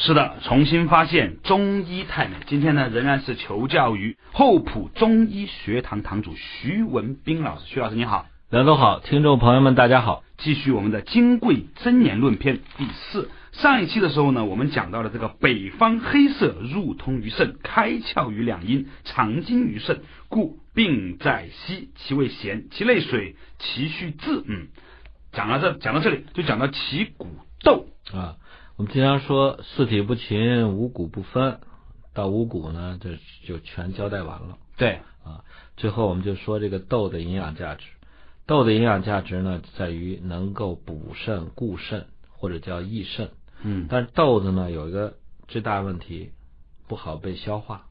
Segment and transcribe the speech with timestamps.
[0.00, 2.36] 是的，重新发现中医太美。
[2.46, 7.64] 今天呢，仍然是求教于厚朴中医学堂堂主徐文斌老师。
[7.66, 10.22] 徐老师你好，梁总好，听众朋友们大家好。
[10.36, 13.28] 继续我们的《金匮真言论篇》第四。
[13.50, 21.90] 上一期的时候呢，我们讲到了这个北方黑色入通于肾，开窍于两阴，藏精于肾，故病在息。
[21.96, 24.44] 其味咸，其类水，其序滞。
[24.46, 24.68] 嗯，
[25.32, 27.26] 讲到这，讲到这里就讲到其骨
[27.64, 28.36] 斗啊。
[28.78, 31.58] 我们经常说四体不勤，五谷不分，
[32.14, 34.56] 到五谷呢，这就全交代完了。
[34.76, 35.42] 对啊，
[35.76, 37.88] 最后我们就说这个豆的营养价值。
[38.46, 43.32] 豆的营养价值呢，在于能够补肾、固肾或者叫益肾。
[43.62, 45.16] 嗯，但是豆子呢有一个
[45.48, 46.30] 最大问题，
[46.86, 47.86] 不好被消化。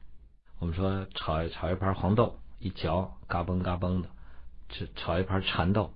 [0.58, 4.08] 我们说炒一炒一盘黄豆，一嚼嘎嘣嘎嘣的；
[4.70, 5.92] 炒炒一盘蚕豆，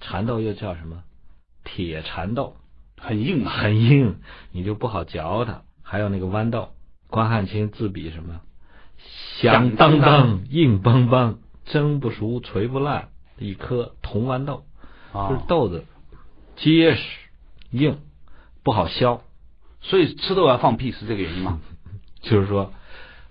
[0.00, 1.02] 蚕豆又叫什么？
[1.64, 2.54] 铁蚕豆。
[3.00, 4.20] 很硬，很硬，
[4.52, 5.62] 你就不好嚼它。
[5.82, 6.68] 还有那个豌豆，
[7.08, 8.40] 关汉卿自比什么？
[9.40, 14.64] 响当当，硬邦邦，蒸不熟，锤不烂，一颗铜豌豆，
[15.12, 15.84] 就是豆子
[16.56, 17.02] 结实
[17.70, 17.98] 硬，
[18.62, 19.22] 不好削。
[19.80, 21.58] 所以吃豆要放屁是这个原因吗？
[22.20, 22.72] 就是说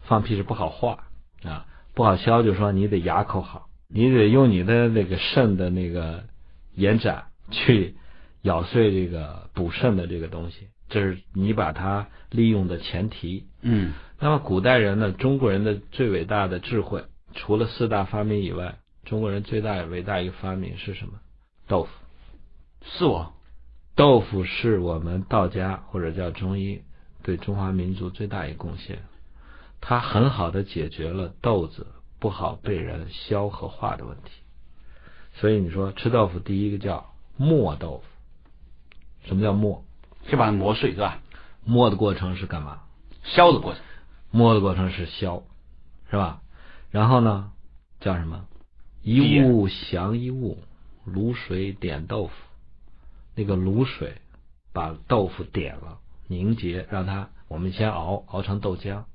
[0.01, 1.03] 放屁是不好化
[1.43, 6.23] 啊，不好削，就是说你得牙口好，你得用你的那个肾的那个
[6.73, 7.95] 延展去。
[8.41, 13.47] 咬碎这个补肾的这个东西，这是你把它利用的前提。
[13.61, 21.13] 嗯，那么古代人呢，中国人的最伟大的智慧，除了四大发明以外，中国人最大伟大一个发明是什么？
[21.67, 21.89] 豆腐。
[22.81, 23.33] 是我，
[23.95, 26.81] 豆腐是我们道家或者叫中医
[27.23, 28.99] 对中华民族最大一个贡献，
[29.81, 31.87] 它很好的解决了豆子
[32.19, 34.31] 不好被人消和化的问题。
[35.33, 38.03] 所以你说吃豆腐，第一个叫磨豆腐。
[39.25, 39.83] 什么叫磨？
[40.27, 41.21] 先把它磨碎是吧？
[41.65, 42.81] 磨的过程是干嘛？
[43.23, 43.81] 削的过程。
[44.31, 45.43] 磨的过程是削，
[46.09, 46.41] 是吧？
[46.91, 47.51] 然后呢，
[47.99, 48.45] 叫什么？
[49.01, 50.57] 一物降一物，
[51.07, 52.33] 卤水点豆腐。
[53.35, 54.15] 那个卤水
[54.73, 59.05] 把豆腐点了，凝结，让它我们先熬，熬成豆浆，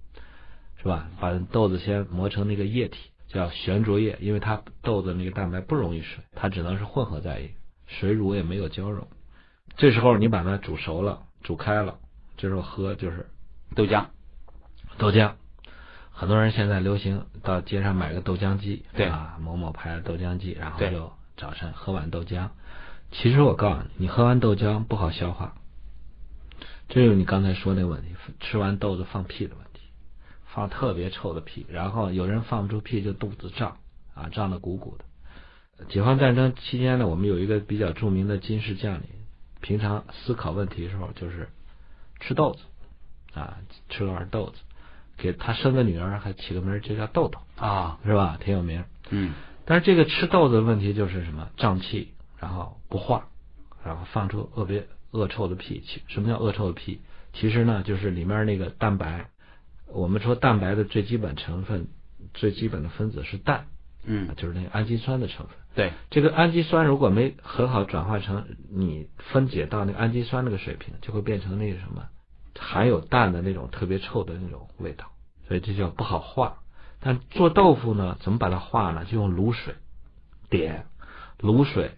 [0.79, 1.09] 是吧？
[1.21, 2.99] 把豆子先磨成那个液体，
[3.29, 7.55] 叫悬浊液，因为它豆子那个蛋白不溶于水，它只能是混合在一起，
[7.87, 9.06] 水乳也没有交融。
[9.77, 11.99] 这时候你把它煮熟了，煮开了，
[12.37, 13.27] 这时候喝就是
[13.75, 14.07] 豆浆。
[14.97, 15.33] 豆浆，
[16.12, 22.51] 很多人现在流行到街上买个豆浆机，对啊，某某牌的豆浆机，然后就早晨喝碗豆浆。
[23.11, 25.57] 其实我告诉你，你喝完豆浆不好消化，
[26.89, 29.81] 这就是你刚才说那个问题，吃完豆子放屁的问题，
[30.45, 33.79] 放特别臭的屁，然后有人放不出屁就肚子胀
[34.15, 35.05] 啊，胀得鼓鼓的。
[35.89, 39.09] 解放战争期间呢，我们有一个比较著名的军事将领。
[39.65, 41.49] 平常思考问题的时候，就是
[42.21, 42.61] 吃豆子
[43.33, 43.57] 啊，
[43.89, 44.61] 吃了碗豆子，
[45.17, 48.37] 给他生个女儿，还起个名就叫豆豆啊，是吧？
[48.39, 48.85] 挺有名。
[49.09, 49.33] 嗯。
[49.65, 51.49] 但是这个吃豆子的问题就是什么？
[51.57, 53.29] 胀气，然后不化，
[53.83, 55.83] 然后放出恶别恶臭的屁。
[56.09, 57.01] 什么叫恶臭的屁？
[57.33, 59.31] 其实呢，就是里面那个蛋白。
[59.87, 61.89] 我们说蛋白的最基本成分、
[62.35, 63.65] 最基本的分子是氮，
[64.05, 65.57] 嗯，就是那个氨基酸的成分。
[65.75, 72.07] 对，这个氨基酸如果没很好转化成你分解到那个氨基酸那个水平，就会变成那个什么
[72.57, 75.11] 含有氮的那种特别臭的那种味道，
[75.49, 76.59] 所以这叫不好化。
[77.01, 79.05] 但做豆腐呢，怎么把它化呢？
[79.05, 79.75] 就用卤水
[80.49, 80.87] 点，
[81.41, 81.91] 卤水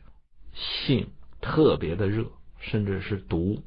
[0.55, 1.11] 性
[1.43, 2.25] 特别的热，
[2.59, 3.63] 甚至是毒。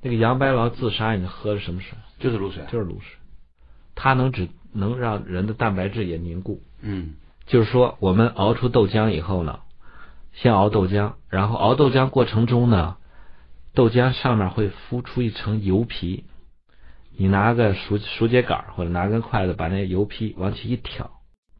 [0.00, 1.98] 那个杨白劳自杀，你喝的什么水？
[2.20, 3.18] 就是卤水，就是卤水。
[3.96, 6.62] 它能只能让人的蛋白质也凝固。
[6.80, 7.14] 嗯。
[7.46, 9.60] 就是说，我们熬出豆浆以后呢，
[10.32, 12.96] 先熬豆浆，然后熬豆浆过程中呢，
[13.74, 16.24] 豆浆上面会浮出一层油皮，
[17.16, 21.10] 你拿个熟熟秸秆或者拿根筷子把那油皮往起一挑，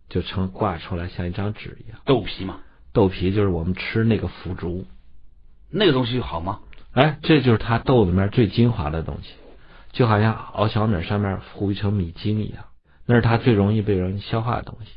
[0.09, 2.01] 就成挂出来像一张纸一样。
[2.05, 2.61] 豆皮嘛，
[2.93, 4.87] 豆皮就是我们吃那个腐竹，
[5.71, 6.61] 那个东西好吗？
[6.93, 9.35] 哎，这就是它豆里面最精华的东西，
[9.93, 12.65] 就好像熬小米上面糊一层米精一样，
[13.05, 14.91] 那是它最容易被人消化的东西。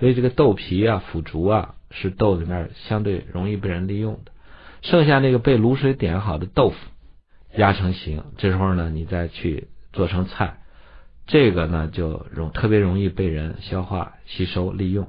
[0.00, 4.32] 所以这个豆皮啊、腐竹啊，是豆里面相对容易被人利用的。
[4.82, 6.76] 剩下那个被卤水点好的豆腐，
[7.56, 10.58] 压成形，这时候呢，你再去做成菜，
[11.26, 15.08] 这个呢就容特别容易被人消化、吸收、利用。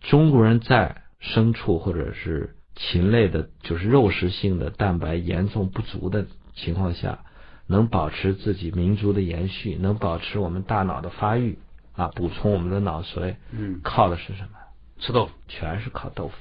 [0.00, 7.20] 中国人在牲畜或者是禽类的，就是肉食性的蛋白严重不足的情况下，
[7.68, 11.58] 能保持自己民族的延续，能保持我们大脑的发育。
[11.94, 14.58] 啊，补充我们的脑髓，嗯，靠的是什么？
[14.98, 16.34] 吃豆腐，全是靠豆腐。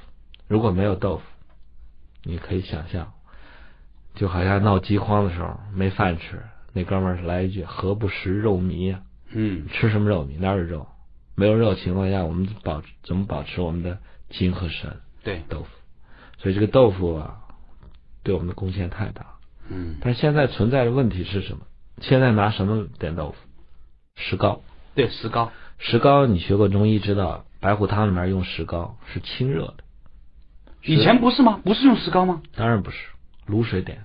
[0.48, 1.24] 如果没有豆腐，
[2.24, 3.14] 你可以想象，
[4.16, 6.42] 就好像闹饥荒的时候没饭吃，
[6.74, 9.02] 那哥们儿来一句：“何不食肉糜呀？
[9.32, 10.40] 嗯吃什么肉糜？
[10.40, 10.88] 哪有肉？
[11.36, 14.00] 没有肉情况下，我们保怎么保持我们的
[14.30, 14.98] 精和神？
[15.24, 15.70] 对，豆腐。
[16.38, 17.42] 所以这个豆腐啊，
[18.24, 19.26] 对我们的贡献太大。
[19.70, 21.62] 嗯但是现在存在的问题是什么？
[22.02, 23.38] 现在拿什么点豆腐？
[24.16, 24.62] 石膏。
[25.00, 29.76] 对，石膏，石膏，你学过中医知道，白虎汤里面用石膏是清热的。
[30.84, 31.62] 以前不是吗？
[31.64, 32.42] 不是用石膏吗？
[32.54, 32.98] 当然不是，
[33.48, 34.04] 卤水点。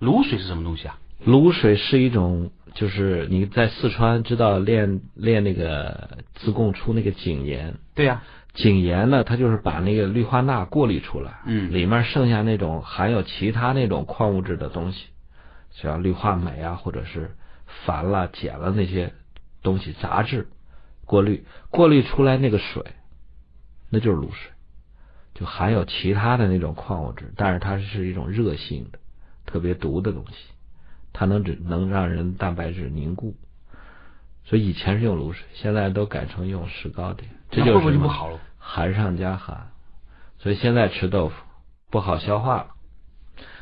[0.00, 0.98] 卤水是什么东西啊？
[1.26, 8.22] 卤水是一种，就是你在四川知道练练那个自贡出那个井盐，对呀、
[8.54, 15.04] 井盐呢，它就是把那个氯化钠过滤出来，嗯里面剩下那种含有其他那种矿物质的东西，
[15.70, 17.32] 像氯化镁啊，或者是
[17.84, 19.12] 矾了、碱了那些
[19.68, 20.48] 东西杂质，
[21.04, 22.82] 过滤过滤出来那个水，
[23.90, 24.50] 那就是卤水，
[25.34, 28.98] 就含有其他的那种矿物质，但是它是一种热性的、
[29.44, 30.36] 特别毒的东西，
[31.12, 33.36] 它能只能让人蛋白质凝固。
[34.44, 38.40] 所以以前是用卤水，现在都改成用石膏点，这就是不好了？
[38.56, 39.68] 寒上加寒，
[40.38, 41.34] 所以现在吃豆腐
[41.90, 42.68] 不好消化了。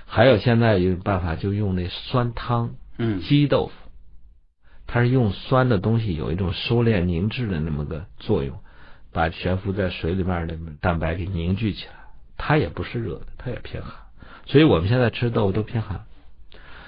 [0.07, 3.86] 还有现在有办法，就用那酸汤嗯鸡豆腐，
[4.87, 8.59] 它是用酸的东西有一种收敛凝滞的那么个作用，
[9.13, 11.93] 把悬浮在水里面的蛋白给凝聚起来。
[12.37, 13.93] 它也不是热的，它也偏寒，
[14.47, 16.05] 所以我们现在吃豆腐都偏寒。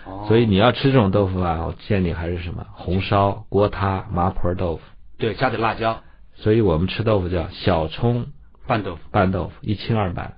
[0.04, 4.82] 哦所以你要吃这种豆腐啊，我建议还是什么红烧、锅塌、麻婆豆腐。
[5.18, 6.02] 对加点辣椒
[6.34, 8.28] 所以我们吃豆腐叫小葱
[8.66, 10.36] 拌豆腐，拌豆腐，一清二白。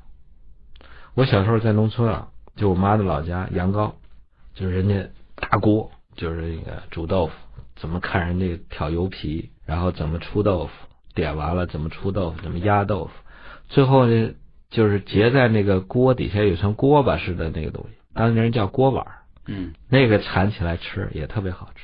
[1.15, 3.93] 我小时候在农村啊，就我妈的老家羊羔，
[4.55, 7.33] 就是人家大锅，就是那个煮豆腐，
[7.81, 10.73] 怎么看人家挑油皮，然后怎么出豆腐，
[11.15, 13.11] 点完了怎么出豆腐，怎么压豆腐，
[13.69, 14.31] 最后呢
[14.69, 19.13] 就是结在那个锅底下有层锅巴似的那个东西，当地人叫锅碗儿，
[19.47, 21.83] 嗯那个缠起来吃也特别好吃。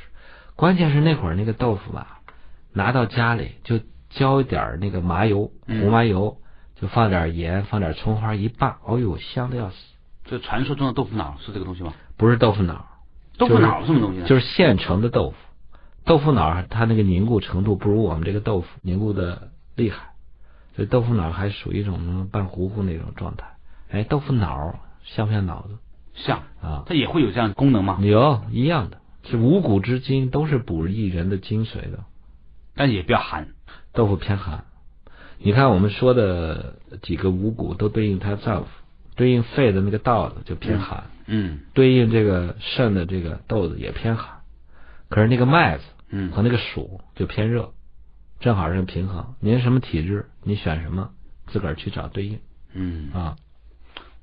[0.55, 2.21] 关键是那会儿那个豆腐吧，
[2.73, 6.37] 拿到家里就浇一点儿那个麻油，胡麻油，
[6.81, 9.77] 就放点盐，放点葱花一拌，哦呦，香的要死！
[10.25, 11.95] 这传说中的豆腐脑是这个东西吗？
[12.17, 12.87] 不是豆腐脑，
[13.39, 14.27] 豆腐脑是什么东西呢？
[14.27, 15.37] 就是现成的豆腐。
[16.07, 20.15] 豆腐脑它那个凝固程度不如我们这个豆腐凝固的厉害，
[20.77, 23.47] 所以豆腐脑还属于一种半糊糊那种状态。
[23.91, 25.79] 哎，豆腐脑像不像脑子
[26.15, 26.85] 像，啊？
[26.87, 27.99] 它也会有这样的功能吗？
[28.01, 32.05] 有一样的，是五谷之精，都是补益人的精髓的。
[32.77, 33.49] 但也比较寒。
[33.93, 34.65] 豆腐偏寒。
[35.39, 38.67] 你看我们说的几个五谷都对应它脏腑，
[39.17, 44.37] 对应肺的那个稻子就偏寒，嗯对应这个肾的这个豆子也偏寒。
[45.09, 47.73] 可是那个麦子嗯和那个暑就偏热，
[48.41, 49.35] 正好是平衡。
[49.41, 51.11] 您什么体质，你选什么，
[51.47, 52.39] 自个儿去找对应
[52.75, 53.37] 嗯，啊。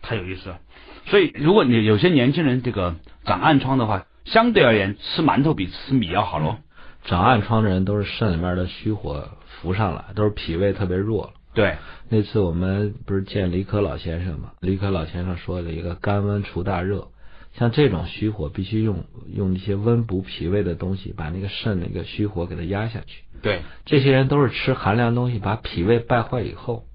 [0.02, 0.60] 太有意思了。
[1.06, 6.58] 所以，如果你有些年轻人这个长暗疮的话，相对而言吃馒头比吃米要好喽。
[7.06, 11.34] 长暗疮的人都是肾里面的虚火浮上来，都是脾胃特别弱了。
[11.54, 11.78] 对，
[12.10, 14.52] 那次我们不是见李可老先生嘛？
[14.60, 17.10] 李可老先生说的一个甘温除大热，
[17.54, 23.24] 像这种虚火必须用用一些温补脾胃的东西，把那个肾那个虚火给它压下去。
[23.42, 26.86] 对，这些人都是吃寒凉东西，把脾胃败坏以后，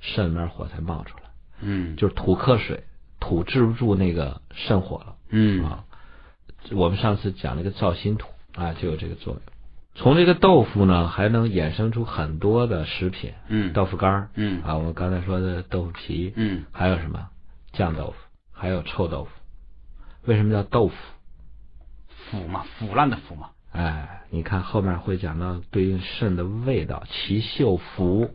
[0.00, 1.24] 肾里面火才冒出来，
[1.60, 2.84] 嗯，就是土克水，
[3.20, 5.84] 土治不住那个肾火了嗯啊。
[6.72, 9.42] 我们上次讲那个燥心土啊，就有这个作用。
[9.94, 17.28] 从这个豆腐呢，还能衍生出很多的食品，嗯豆腐干儿，嗯啊，我们刚才说的豆腐皮，嗯还有什么
[17.72, 18.14] 酱豆腐，
[18.50, 19.30] 还有臭豆腐。
[20.26, 20.94] 为什么叫豆腐？
[22.30, 23.50] 腐嘛，腐烂的腐嘛。
[23.72, 28.30] 哎，你看后面会讲到对应肾的味道，其嗅腐，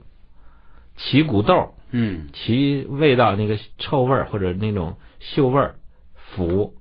[0.97, 5.75] 其骨豆，嗯其味道那个臭味儿或者那种嗅味儿，
[6.15, 6.75] 腐，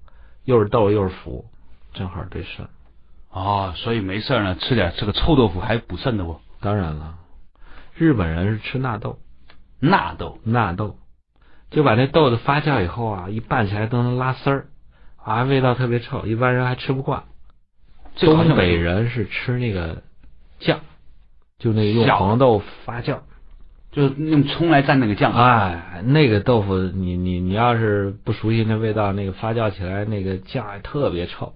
[0.44, 1.46] 又是豆又是腐，
[1.94, 2.68] 正好对肾。
[3.30, 6.40] 哦，所以没事儿呢，吃点这个臭豆腐还补肾的不？
[6.60, 7.18] 当然了，
[7.94, 9.18] 日本人是吃纳豆，
[9.78, 10.38] 纳豆。
[10.42, 10.98] 纳豆，
[11.70, 14.66] 就把那豆子发酵以后啊，一拌起来都能拉丝儿，
[15.28, 17.24] 啊，味道特别臭，一般人还吃不惯。
[18.18, 20.02] 东北人是吃那个
[20.58, 20.80] 酱，
[21.58, 23.18] 就那个用黄豆发酵。
[23.90, 25.32] 就是用葱来蘸那个酱。
[25.32, 31.54] 哎，那个豆腐，你你你要是不熟悉那味道，那个发酵起来那个酱特别臭，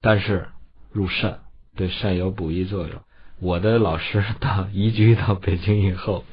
[0.00, 0.48] 但是
[0.92, 1.38] 入肾，
[1.76, 3.00] 对肾有补益作用。
[3.40, 6.24] 我的老师到移居到北京以后，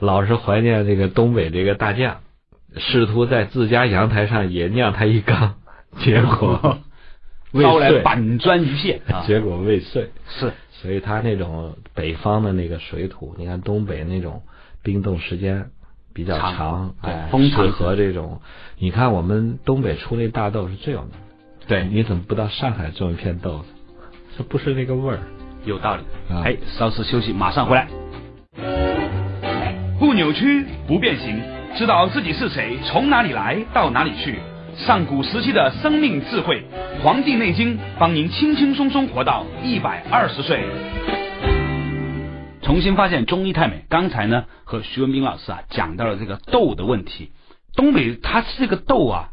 [0.00, 2.20] 老是怀念这个东北这个大酱，
[2.76, 5.56] 试图在自家阳台上也酿他一缸，
[6.04, 6.78] 结果
[7.52, 9.24] 未招来，板砖一片啊！
[9.26, 10.10] 结果未遂。
[10.28, 14.42] 是，所以他那种北方的那个水土，你看东北那种
[14.82, 15.70] 冰冻时间
[16.12, 18.40] 比较长长，对哎，风长适合这种。
[18.78, 21.16] 你看我们东北出那大豆是最有名的，
[21.66, 23.64] 对你怎么不到上海种一片豆子？
[24.36, 25.18] 这不是那个味儿。
[25.64, 26.02] 有道理。
[26.32, 27.88] 啊哎，稍事休息，马上回来。
[29.98, 31.42] 不扭曲，不变形，
[31.76, 34.38] 知道自己是谁，从哪里来到哪里去。
[34.78, 36.62] 上古时期的生命智慧，
[37.02, 40.64] 《黄帝内经》帮您轻轻松松活到一百二十岁。
[42.62, 43.84] 重新发现中医太美。
[43.88, 47.32] 刚才呢，和徐文斌老师啊讲到了这个痘的问题。
[47.74, 49.30] 东北它这个痘啊，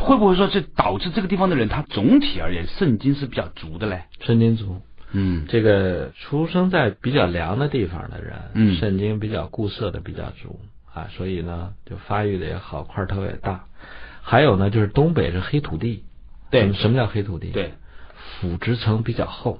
[0.00, 4.02] 会不会说是导致这个地方的人他总体而言肾精是比较足的嘞？
[4.20, 10.58] 肾精足，嗯这个出生在比较凉的地方的人，嗯肾精比较固涩的比较足
[10.92, 13.64] 啊，所以呢，就发育的也好，块头也大。
[14.30, 16.04] 还有呢，就是东北是黑土地，
[16.50, 17.72] 对什么什么叫黑土地？，对，
[18.14, 19.58] 腐殖层比较厚。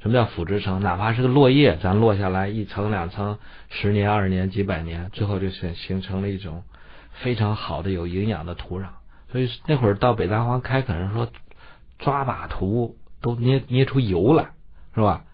[0.00, 0.80] 什么叫腐殖层？
[0.80, 3.36] 哪怕是个落叶，咱落下来一层两层，
[3.68, 6.62] 十年、二十年、几百年，最后就形形成了一种
[7.12, 8.86] 非常好的有营养的土壤。
[9.30, 11.28] 所以那会儿到北大荒开垦时说，
[11.98, 14.52] 抓把土都捏捏出油来，
[14.94, 15.24] 是吧？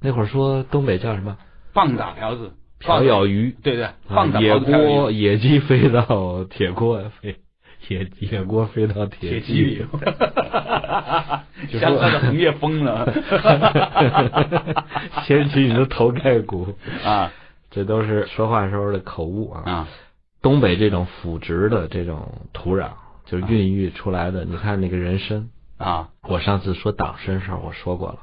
[0.00, 1.36] 那会儿说东北叫什么？
[1.72, 7.40] 棒打瓢子，瓢舀鱼，对对，啊棒打锅野鸡飞到铁锅飞，
[7.88, 9.86] 野野锅飞到铁铁鸡里，
[11.70, 13.10] 就像说那个红叶疯了。
[15.26, 17.32] 掀起你的头盖骨，啊。
[17.70, 19.62] 这都是说话时候的口误啊。
[19.64, 19.88] 啊。
[20.40, 22.90] 东北这种腐殖的这种土壤，
[23.26, 24.44] 就是孕育出来的。
[24.44, 26.08] 你看那个人参，啊。
[26.22, 28.18] 我上次说党参时候我说过了，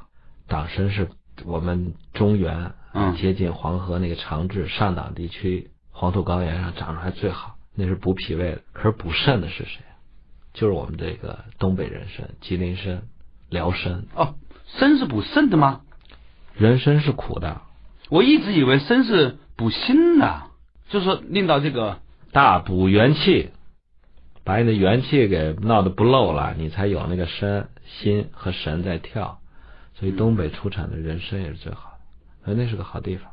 [0.48, 1.08] 党参是
[1.44, 3.14] 我们中原嗯。
[3.16, 8.62] 接近黄河那个长治上党地区黄土高原上长出来最好，那是补脾胃的。
[8.72, 9.80] 可是补肾的是谁？
[10.52, 13.02] 就是我们这个东北人参、吉林参、
[13.50, 14.06] 辽参。
[14.14, 14.34] 哦，
[14.78, 15.82] 参是补肾的吗？
[16.56, 17.60] 人参是苦的，
[18.08, 20.44] 我一直以为参是补心的，
[20.88, 22.00] 就是说令到这个
[22.32, 23.50] 大补元气，
[24.42, 29.40] 把你的元气给闹得不漏了，你才有那个身、心和神在跳。
[29.96, 33.30] 所以东北出产的人参也是最好的，所以那是个好地方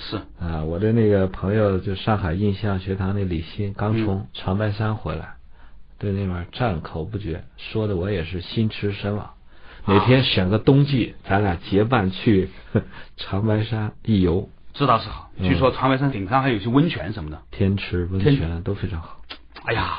[0.00, 0.64] 是啊！
[0.64, 5.34] 我的那个朋友就上海印象学堂那李欣，刚从长白山回来，
[5.98, 9.30] 对那边赞口不绝，说的我也是心驰神往。
[9.86, 12.48] 哪天选个冬季，咱俩结伴去
[13.16, 15.30] 长白山一游，这倒是好。
[15.36, 17.42] 嗯据说长白山顶上还有些温泉什么的。
[17.50, 19.20] 天池温泉都非常好。
[19.64, 19.90] 哎呀，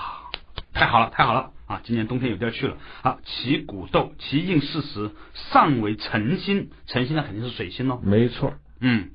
[0.74, 1.82] 太好了，太好了啊！
[1.84, 2.78] 今年冬天有地儿去了。
[3.02, 8.00] 啊，其古斗，其应四时，尚为辰星，辰星那肯定是水星喽。
[8.04, 9.10] 没错，嗯，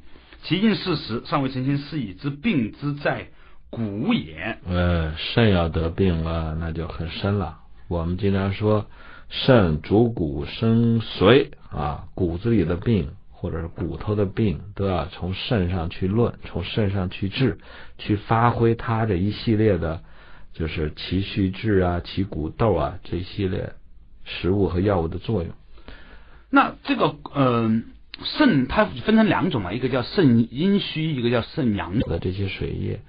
[0.47, 3.27] 其应事实尚未澄清，是以之病之在
[3.69, 4.59] 骨也。
[4.65, 7.59] 呃，肾要得病了，那就很深了。
[7.89, 8.87] 我们经常说，
[9.29, 17.59] 肾主骨生髓啊，骨子里的病或者是骨头的病，都要从肾上去论，从肾上去治，
[17.99, 20.01] 去发挥它这一系列的，
[20.53, 23.73] 就是其虚治啊、其骨豆啊这一系列
[24.25, 25.53] 食物和药物的作用。
[26.51, 27.83] 那这个嗯、
[28.23, 31.99] 肾它分成两种嘛，一个叫肾阴虚，一个叫肾阳。
[32.01, 33.01] 的这些水液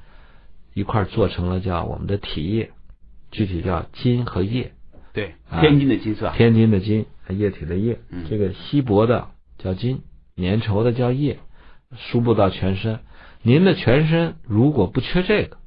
[0.73, 2.71] 一块儿做成了叫我们的体液，
[3.31, 4.73] 具体叫津和液。
[5.13, 6.33] 对，啊天津的津是吧？
[6.35, 10.01] 天津的津，液体的液，嗯这个稀薄的叫津，
[10.35, 11.39] 粘稠的叫液，
[11.95, 12.99] 输布到全身。
[13.41, 15.57] 您的全身如果不缺这个，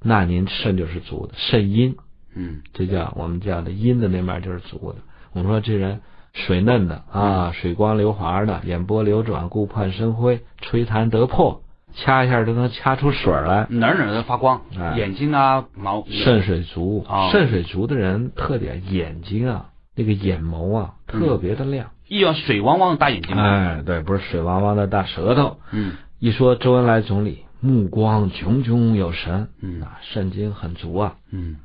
[0.00, 1.96] 那您肾就是足的，肾阴，
[2.34, 4.98] 嗯这叫我们叫的阴的那面就是足的。
[5.32, 6.02] 我们说这人
[6.36, 11.62] 水嫩的啊，水光流滑的，眼波流转，顾盼生辉，吹弹得破，
[11.94, 13.66] 掐一下都能掐出水来。
[13.70, 21.90] 哪儿哪儿都发光，哎眼睛啊毛肾水足哦，肾水足的人特点，眼睛啊，那个眼眸啊，特别的亮。
[22.06, 23.34] 一样水汪汪的大眼睛。
[23.36, 25.56] 哎，对，不是水汪汪的大舌头。
[25.72, 31.16] 嗯一说周恩来总理目光炯炯有神，嗯啊，肾精很足啊。
[31.32, 31.56] 嗯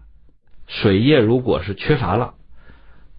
[0.67, 2.33] 水液如果是缺乏了，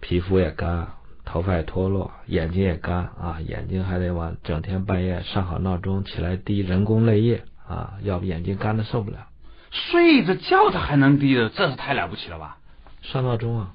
[0.01, 0.89] 皮肤也干，
[1.33, 9.29] 头发也脱落，眼睛也干啊，眼睛还得往整天半夜上好闹钟起来滴人工泪液啊，要不眼睛干的受不了。
[9.71, 12.59] 睡着觉他还能滴的，这是太了不起了吧？
[13.01, 13.73] 上闹钟啊，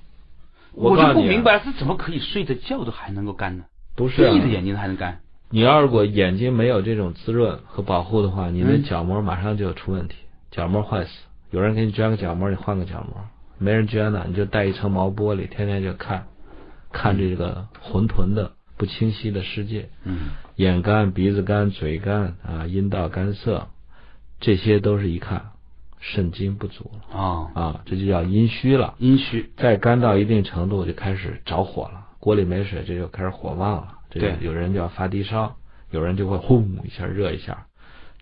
[0.76, 3.64] 我就不明白是怎么可以睡着觉都还能够干呢？
[3.96, 5.22] 不是、啊、闭着眼睛还能干？
[5.50, 10.16] 你要如果眼睛没有这种滋润和保护的话，你的嗯角膜马上就要出问题，
[10.52, 11.10] 角膜坏死。
[11.50, 13.24] 有人给你捐个角膜，你换个角膜；
[13.58, 16.28] 没人捐呢，你就带一层毛玻璃，天天就看，
[16.92, 19.90] 看这个混沌的不清晰的世界。
[20.04, 23.68] 嗯眼干、鼻子干、嘴干啊，阴道干涩，
[24.40, 25.52] 这些都是一看
[26.00, 28.96] 肾精不足了哦，啊，这就叫阴虚了。
[28.98, 29.52] 阴虚。
[29.58, 34.00] 再干到一定程度，就开始着火了，锅里没水，这就开始火旺了。
[34.10, 35.58] 这就对有人就要发低烧，
[35.92, 37.68] 有人就会轰一下热一下，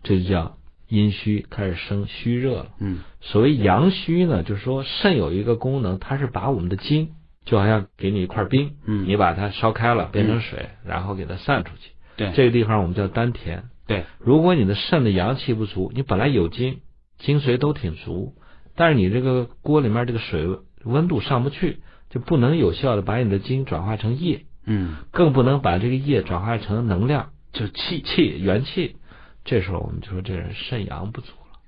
[0.02, 0.56] 这就叫
[0.88, 2.66] 阴虚，开始生虚热了。
[2.80, 7.12] 嗯所谓阳虚呢，就是说肾有一个功能，它是把我们的精
[7.46, 11.92] 就好像给你一块冰，嗯你把它烧开了变成水，然后给它散出去。
[12.16, 13.64] 对这个地方我们叫丹田。
[13.86, 16.80] 对，如果你的肾的阳气不足，你本来有精，
[17.18, 18.34] 精髓都挺足，
[18.74, 20.46] 但是你这个锅里面这个水
[20.84, 21.78] 温度上不去，
[22.10, 28.96] 就不能有效的把你的精转化成液，嗯，更不能把这个液转化成能量，就是气，气元气。
[29.44, 31.60] 这时候我们就说这人肾阳不足了。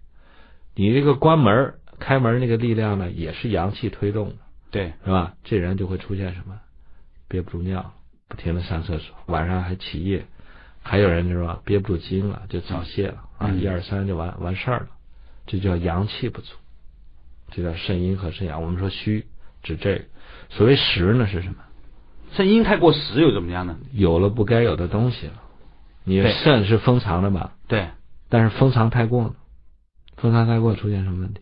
[0.75, 4.35] 你这个关门开门那个力量呢，也是阳气推动的，
[4.71, 5.35] 对，是吧？
[5.45, 6.61] 这人就会出现什么？
[7.29, 7.93] 憋不住尿，
[8.29, 10.27] 不停的上厕所，晚上还起夜。
[10.83, 14.89] 还有人就是说憋不住精了，就早泄了啊，嗯一二三就完完事儿了，
[15.47, 16.55] 这叫阳气不足，
[17.51, 18.63] 这叫肾阴和肾阳。
[18.63, 19.27] 我们说虚
[19.63, 20.05] 指这个，
[20.49, 21.57] 所谓实呢是什么？
[22.33, 23.79] 肾阴太过实又怎么样呢？
[23.93, 25.35] 有了不该有的东西了。
[26.05, 27.53] 你对肾是封藏的吧？
[27.67, 27.89] 对，
[28.29, 29.35] 但是封藏太过了，
[30.17, 31.41] 封藏太过出现什么问题？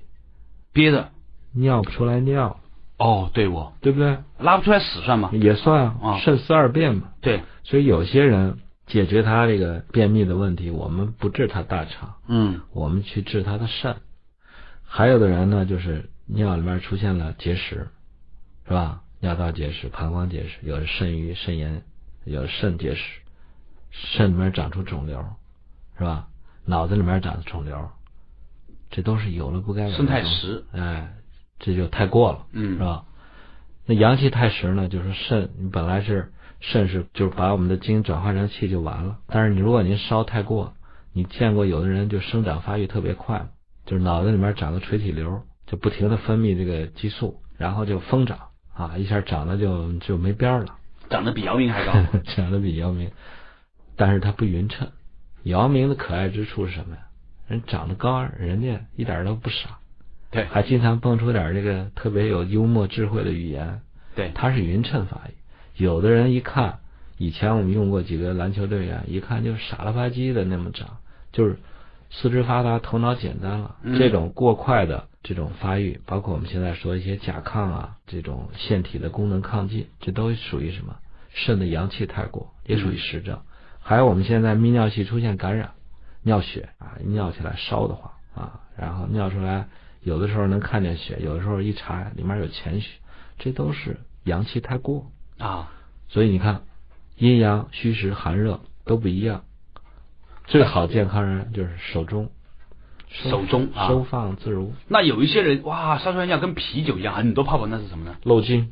[0.73, 1.11] 憋着。
[1.53, 2.61] 尿不出来尿，
[2.99, 4.19] 哦，对我对不对？
[4.39, 5.31] 拉不出来屎算吗？
[5.33, 7.13] 也算啊啊，肾思二便嘛。
[7.21, 13.97] 对，所以有些人解决他这个便秘的问题，我们不治他大肠，嗯，我们去治他的肾。
[14.83, 17.89] 还有的人呢，就是尿里面出现了结石，
[18.67, 19.03] 是吧？
[19.21, 21.83] 尿道结石、膀胱结石，有的肾盂、肾炎，
[22.25, 23.03] 有的肾结石，
[23.91, 25.25] 肾里面长出肿瘤，
[25.99, 26.29] 是吧？
[26.65, 27.91] 脑子里面长的肿瘤，
[28.91, 31.15] 这都是有了不该有的肾太实，哎，
[31.59, 33.05] 这就太过了，嗯是吧？
[33.87, 40.75] 那阳气太实呢，就是肾，你本来是肾是就是把我们的精转化成气就完了，但是你如果您烧太过，
[41.13, 43.49] 你见过有的人就生长发育特别快，
[43.85, 48.39] 就是脑子里面长个垂体瘤，就不停的分泌这个激素，然后就疯长
[48.75, 50.75] 啊，一下长得就就没边儿了，
[51.09, 51.93] 长得比姚明还高。
[52.35, 53.11] 长得比姚明，
[53.97, 54.89] 但是他不匀称。
[55.45, 57.03] 姚明的可爱之处是什么呀？
[57.47, 59.79] 人长得高，人家一点都不傻，
[60.31, 63.81] 对还经常蹦出点这个特别有幽默智慧的语言。
[64.15, 65.35] 对，他是匀称发育。
[65.77, 66.79] 有的人一看，
[67.19, 70.99] 以前我们用过几个篮球队员，一看就傻了吧唧的那么长，
[71.33, 71.59] 就是
[72.11, 73.77] 四肢发达，头脑简单了。
[73.83, 80.97] 嗯这种过快的这种发育，包括我们现在说一些甲亢啊，这种腺体的功能亢进，这都属于什么？
[81.31, 83.39] 肾的阳气太过，也属于实症。
[83.81, 85.73] 还有我们现在泌尿系出现感染，
[86.23, 89.69] 尿血啊，尿起来烧得慌啊，然后尿出来，
[90.07, 92.89] 有的时候能看见血，有的时候一查里面有潜血，
[93.41, 95.11] 这都是阳气太过。
[95.37, 95.73] 啊，
[96.07, 96.63] 所以你看，
[97.17, 99.43] 阴阳、虚实、寒热都不一样。
[100.45, 102.31] 最好健康人就是手中，
[103.09, 108.17] 收手中啊收放自如，那有一些人哇，烧出来尿跟啤酒一样，很多泡泡，那是什么呢？
[108.23, 108.71] 漏精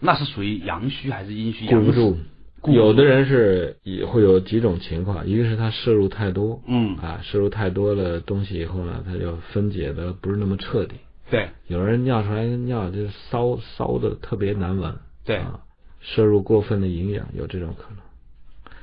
[0.00, 1.66] 那是属于阳虚还是阴虚？
[1.66, 2.16] 阳不住。
[2.64, 10.96] 有的人是也会有几种情况，一个是他摄入太多，嗯，啊，摄入太多了东西以后呢，他就分解的不是那么彻底。
[11.30, 14.94] 对有人尿出来的尿就是骚骚的特别难闻，
[15.24, 15.60] 对，啊，
[16.00, 17.98] 摄入过分的营养有这种可能。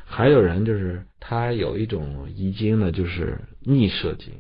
[0.06, 4.32] 还有人就是他有一种遗精呢，就是逆射精，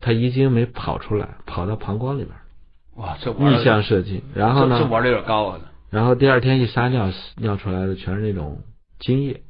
[0.00, 2.40] 他遗精没跑出来，跑到膀胱里边儿，
[3.02, 4.22] 哇，这玩逆向射精。
[4.34, 5.60] 然后呢，这这玩的有点高啊。
[5.90, 8.60] 然后第二天一撒尿，尿出来的全是那种
[8.98, 9.42] 精液，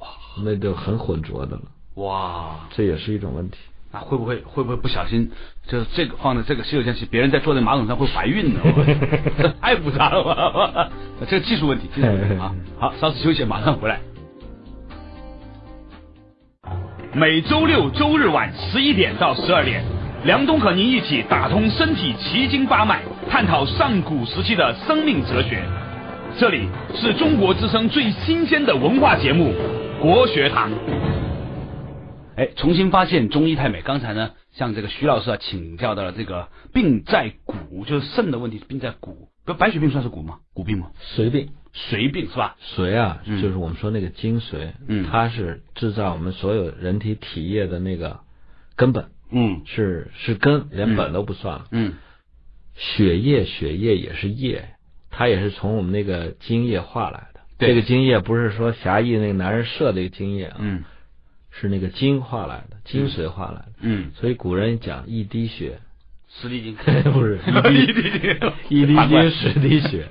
[0.00, 0.08] 哇，
[0.44, 1.62] 那就很浑浊的了，
[1.94, 3.58] 哇，这也是一种问题。
[3.90, 5.30] 那会不会会不会不小心，
[5.66, 8.60] 就这个放在这个洗手间去，别人在坐在马桶上会怀孕呢？
[9.38, 10.90] 这太复杂了吧？
[11.26, 12.54] 这个技术问题，技术问题啊。
[12.78, 13.98] 好，稍事休息，马上回来。
[17.14, 19.82] 每周六周日晚十一点到十二点，
[20.24, 25.64] 梁冬和您一起打通身体奇经八脉，探讨上古时期的生命哲学。
[26.38, 29.52] 这里是中国之声最新鲜的文化节目
[30.00, 30.70] 《国学堂》。
[32.36, 33.82] 哎，重新发现中医太美。
[33.82, 39.30] 刚才呢，向这个徐老师啊请教到了这个病在骨，就是肾的问题，病在骨。
[39.44, 40.38] 不，白血病算是骨吗？
[40.54, 40.92] 骨病吗？
[41.16, 42.54] 髓病，髓病是吧？
[42.62, 48.20] 髓啊，嗯就是我们说那个精髓，嗯它是制造我们所有人体体液的那个
[48.76, 51.64] 根本，嗯是是根，连嗯本都不算了。
[51.72, 51.94] 嗯
[52.76, 54.68] 血液，血液也是液，
[55.18, 57.40] 它也是从我们那个精液化来的。
[57.58, 60.84] 这个精液不是说狭义那个男人射的一个精液啊，嗯。
[61.50, 63.72] 是那个精化来的，精髓化来的。
[63.80, 65.80] 嗯，所以古人讲一滴血，
[66.28, 66.76] 十滴精
[67.12, 67.40] 不是
[67.72, 70.06] 一 一滴滴精，一滴精十滴血。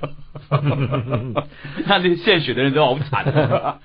[1.86, 3.24] 那这献血的人都好惨。
[3.24, 3.78] 啊，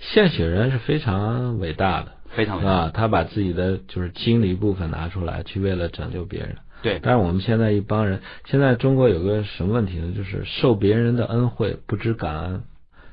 [0.00, 2.12] 献血人是非常伟大的。
[2.30, 2.70] 非常伟大。
[2.70, 6.56] 啊，他把自己的就是精的一部分拿出来，去为了拯救别人。
[6.82, 10.12] 对，但是我们现在一帮人，现在中国有个什么问题呢？
[10.14, 12.62] 就是受别人的恩惠不知感恩，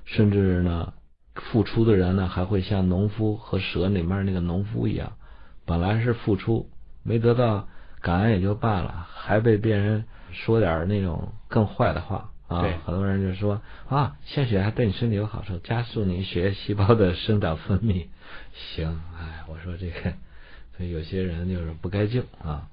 [0.05, 0.93] 甚至呢，
[1.33, 5.13] 付出的人呢还会像农夫和蛇里面那个农夫一样，
[5.65, 6.69] 本来是付出
[7.03, 7.67] 没得到
[8.01, 18.07] 感恩也就罢了，还被别人说点那种更坏的话啊对，很多人就说啊，献血还对你身体有好处，加速你血液细胞的生长分泌。
[18.53, 20.13] 行，哎，我说这个，
[20.75, 22.67] 所以有些人就是不该救啊。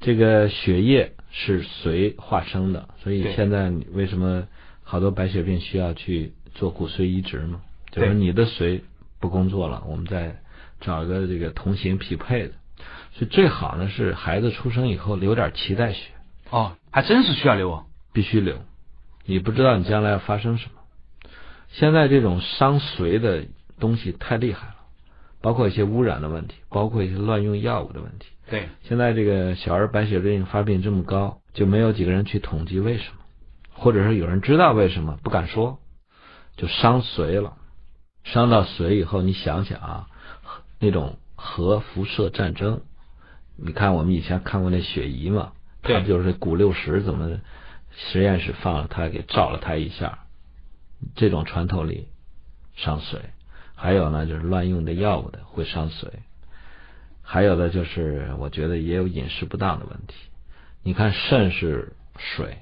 [0.00, 4.46] 这个血液是髓化生的，所以现在你为什么
[4.82, 7.60] 好多白血病需要去做骨髓移植嘛？
[7.90, 8.80] 就是你的髓
[9.20, 10.40] 不工作了，我们再
[10.80, 12.52] 找一个这个同型匹配的。
[13.12, 16.10] 所以最好呢是孩子出生以后留点脐带血，
[16.50, 17.86] 哦，还真是需要留哦。
[18.12, 18.58] 必须留。
[19.24, 21.30] 你不知道你将来要发生什么。
[21.70, 23.46] 现在这种伤髓的
[23.80, 24.74] 东西太厉害了，
[25.44, 28.28] 包括一些污染的问题，包括一些乱用药物的问题。
[28.48, 33.18] 对，现在这个小儿白血病发病这么高，就没有几个人去统计为什么，
[33.74, 35.80] 或者是有人知道为什么不敢说，
[36.56, 37.58] 就伤髓了。
[38.22, 40.06] 伤到髓以后，你想想啊，
[40.78, 42.80] 那种核辐射战争，
[43.56, 45.52] 你看我们以前看过那雪姨嘛，
[45.82, 47.38] 对他就是钴六十怎么
[47.90, 50.20] 实验室放了他给照了他一下，
[51.14, 52.08] 这种穿透力
[52.76, 53.18] 伤髓。
[53.74, 56.08] 还有呢，就是乱用的药物的会伤髓。
[57.22, 60.14] 还有的就是，我觉得也有饮食不当的问题。
[60.82, 62.58] 你看肾是水，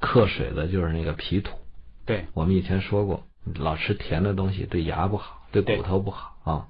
[0.00, 1.58] 克水的就是那个脾土。
[2.04, 3.24] 对，我们以前说过，
[3.54, 6.68] 老吃甜的东西对牙不好，对骨头不好啊。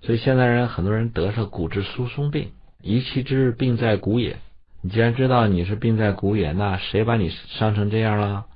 [0.00, 4.38] 所以现在人很多人得上骨质疏松病，一气之病在骨也。
[4.80, 8.46] 你既然知道你是病在骨也，那谁把你伤成这样了？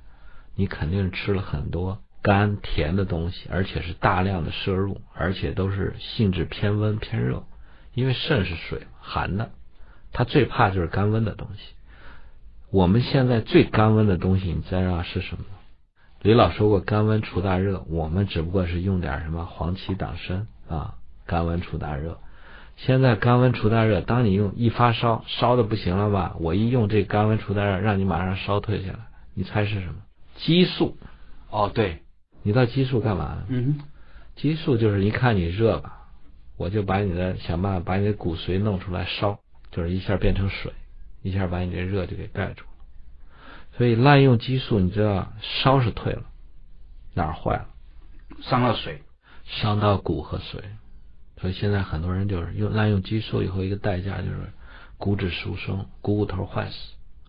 [0.55, 7.43] 你肯定吃了很多甘甜的东西，而且是大量的摄入，而且都是性质偏温偏热。
[7.93, 9.51] 因为肾是水寒的，
[10.11, 11.75] 它最怕就是干温的东西。
[12.71, 15.43] 我们现在最干温的东西，你知道是什么？
[16.21, 20.95] 李老说过干温除大热，我们只不过是用点什么黄芪党参啊，
[21.27, 22.17] 干温除大热。
[22.77, 28.99] 现在干温除大热，当你用一发烧烧的不行了吧，我一用这干温除大热，让你马上烧退下来，
[29.35, 29.95] 你猜是什么？
[30.37, 30.97] 激素。
[31.51, 32.02] 哦，对，
[32.43, 33.43] 你到激素干嘛？
[33.47, 33.79] 嗯，
[34.35, 35.93] 激素就是一看你热了，
[36.57, 39.39] 我就把你的想办法把你的骨髓弄出来烧，
[39.71, 40.71] 就是一下变成水，
[41.21, 42.69] 一下把你这热就给盖住了。
[43.77, 46.23] 所以滥用激素，你知道烧是退了，
[47.15, 47.67] 哪儿坏了？
[48.41, 49.01] 伤了水。
[49.45, 50.61] 伤到骨和髓。
[51.35, 54.53] 所以现在很多人就是用滥用激素以后，一个代价就是
[54.97, 56.75] 骨质疏松，股骨头坏死，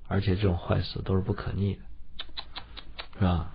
[0.06, 1.80] 而且这种坏死都是不可逆的，
[3.18, 3.53] 是吧？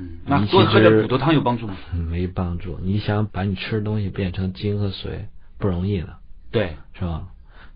[0.00, 1.76] 嗯，那你多喝点骨头汤有帮助吗？
[1.92, 2.78] 没帮助。
[2.82, 5.26] 你想把你吃的东西变成精和髓，
[5.58, 6.16] 不容易的，
[6.50, 7.28] 对，是吧？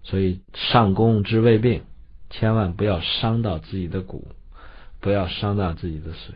[0.02, 1.82] 所以上攻之未病，
[2.30, 4.28] 千万不要伤到自己的骨，
[5.00, 6.34] 不要伤到自己的髓。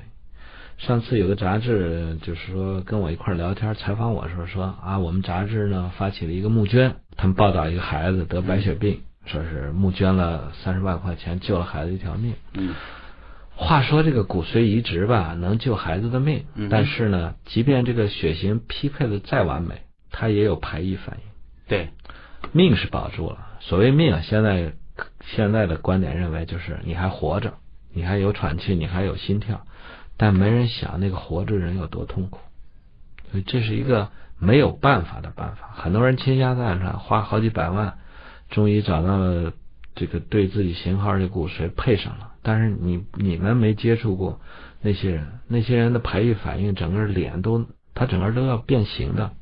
[0.79, 12.33] 上次有个杂志，就是说跟我一块聊天采访我的时候说啊，我们杂志呢发起了一个募捐，他们报道一个孩子得白血病，说是募捐了三十万块钱救了孩子一条命。
[12.55, 12.75] 嗯，
[13.61, 21.23] 话说这个骨髓移植吧，能救孩子的命，嗯但是呢，即便这个血型匹配的再完美，它也有排异反应。
[21.67, 21.89] 对，
[22.53, 24.75] 命是保住了，所谓命啊，现在
[25.23, 27.55] 现在的观点认为就是你还活着，
[27.93, 29.67] 你还有喘气，你还有心跳，
[30.17, 32.39] 但没人想那个活着人有多痛苦，
[33.33, 35.71] 所以这是一个没有办法的办法。
[35.75, 37.99] 很多人倾家荡产，花好几百万，
[38.51, 39.53] 终于找到了
[39.97, 44.41] 这个对自己型号的骨髓配上了，但是你你们没接触过
[44.81, 49.33] 那些人，那些人的排异反应，整个脸都他整个都要变形的。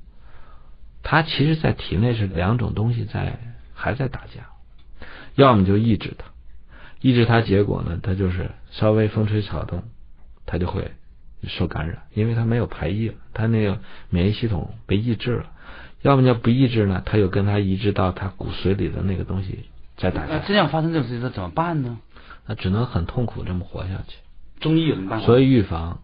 [1.05, 3.39] 他其实，在体内是两种东西在
[3.75, 4.49] 还在打架，
[5.37, 6.25] 要么就抑制它，
[7.01, 9.85] 抑制它，结果呢，它就是稍微风吹草动，
[10.47, 10.91] 他就会
[11.45, 13.79] 受感染，因为他没有排异了，它那个
[14.11, 15.45] 免疫系统被抑制了；
[16.03, 19.61] 要么叫不抑制呢，他又跟他移植到他骨髓里的那个东西
[19.97, 22.01] 在打架，那这样发生这种事情，这怎么办呢？
[22.47, 24.19] 那只能很痛苦这么活下去。
[24.61, 25.27] 中医有什么办法？
[25.27, 26.01] 所以预防，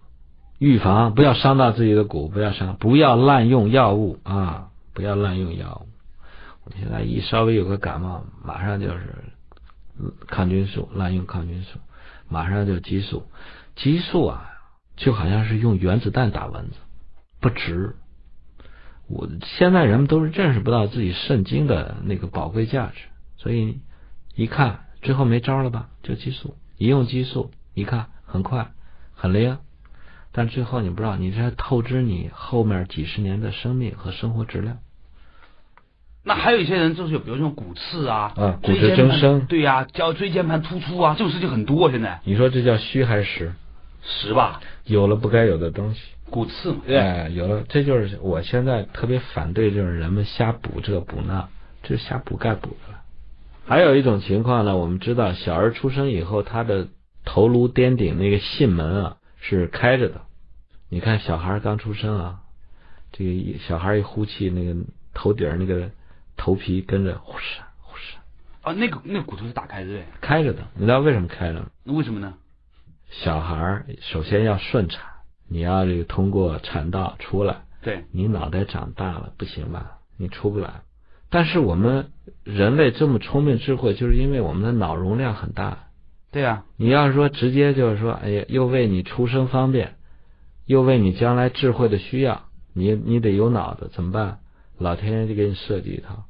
[0.58, 5.88] 预防不要伤到自己的骨，不要伤，不要滥用药物啊，不要滥用药物。
[6.64, 9.24] 我们现在一稍微有个感冒，马上就是
[9.98, 11.78] 嗯抗菌素，滥用抗菌素，
[12.28, 13.26] 马上就激素，
[13.74, 14.50] 激素啊，
[14.96, 16.76] 就好像是用原子弹打蚊子，
[17.40, 17.96] 不值。
[19.08, 23.02] 我现在人们都是认识不到自己肾精的那个宝贵价值，
[23.36, 23.80] 所以
[24.34, 28.70] 一看最后没招了吧，就激素，一用激素，一看很快
[29.14, 29.58] 很灵，
[30.32, 34.78] 但最后你不知道，你这透支你后面几十年的生命和生活质量。
[36.24, 41.90] 那还有一些人就是有，比如说骨刺啊，啊骨质增生对呀、叫椎间盘突出啊，这种事情很多。
[41.90, 43.52] 现在你说这叫虚还是实？
[44.04, 51.48] 实吧，有了不该有的东西，骨刺嘛，哎，有了，这就是我现在特别反对，就是人们瞎补这补那，
[51.82, 52.91] 这是瞎补钙补的了。
[53.72, 56.88] 还有一种情况呢，我们知道，小儿出生以后，他的
[57.24, 60.20] 头颅颠顶那个囟门啊，是开着的。
[60.90, 62.40] 你看小孩刚出生啊，
[63.12, 64.78] 这个小孩一呼气，那个
[65.14, 65.90] 头顶那个
[66.36, 68.16] 头皮跟着呼哧呼哧
[68.60, 70.62] 啊，那个那个骨头是打开的，对，开着的。
[70.74, 71.64] 你知道为什么开着？
[71.82, 72.34] 那为什么呢？
[73.08, 75.02] 小孩首先要顺产，
[75.48, 77.62] 你要这个通过产道出来。
[77.80, 79.92] 对，你脑袋长大了不行吧？
[80.18, 80.82] 你出不来。
[81.32, 82.10] 但是我们
[82.44, 85.86] 人类这么聪明智慧，就是因为我们的脑容量很大。
[86.30, 89.94] 对啊，你要是说直接就是说，哎呀，又为你出生方便，
[90.66, 92.42] 又为你将来智慧的需要，
[92.74, 94.40] 你你得有脑子，怎么办？
[94.78, 96.24] 老天爷就给你设计一套，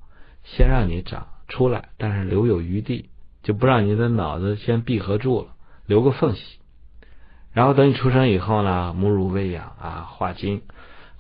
[0.44, 3.10] 先让你长出来，但是留有余地，
[3.42, 5.48] 就不让你的脑子先闭合住了，
[5.86, 6.58] 留个缝隙。
[7.52, 10.62] 然后等你出生以后呢，母乳喂养啊，化精，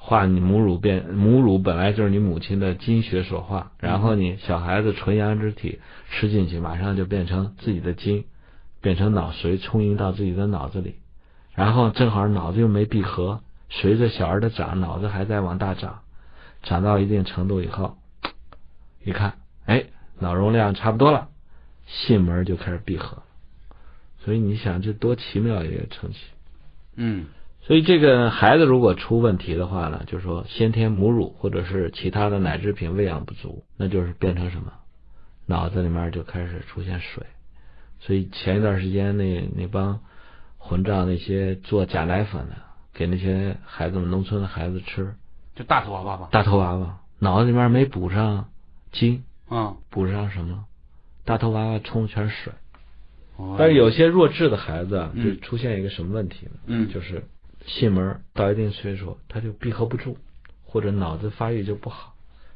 [0.04, 5.78] 化你母乳变母乳本来就是你母亲的精血所化，然后你小孩子纯阳之体
[6.10, 8.24] 吃进去，马上就变成自己的精。
[8.82, 10.96] 变成脑髓充盈到自己的脑子里，
[11.54, 16.00] 然后正好脑子又没闭合，随着小儿的长，脑子还在往大长，
[16.64, 17.96] 长到一定程度以后，
[19.04, 19.34] 一看，
[19.66, 19.84] 哎，
[20.18, 21.28] 脑容量差不多了，
[21.88, 23.22] 囟门就开始闭合，
[24.24, 26.26] 所以你想这多奇妙一个程序，
[26.96, 27.26] 嗯，
[27.62, 34.72] 所以这个孩子如果出问题的话呢，就是说先天母乳或者是其他的奶制品喂养不足，那就是变成什么，
[35.46, 37.24] 脑子里面就开始出现水。
[38.00, 40.00] 所以前一段时间，那那帮
[40.58, 42.56] 混账那些做假奶粉的，
[42.92, 45.14] 给那些孩子们、农村的孩子吃，
[45.54, 46.28] 就大头娃娃吧。
[46.32, 48.48] 大头娃娃脑子里面没补上
[48.90, 50.64] 精，嗯，补上什么？
[51.24, 52.52] 大头娃娃充全是水。
[53.36, 56.52] 哦但是有些弱智的孩子啊，就出现一个什么问题呢？
[56.66, 57.24] 嗯就是
[57.66, 60.16] 囟门到一定岁数，它就闭合不住，
[60.64, 62.14] 或者脑子发育就不好。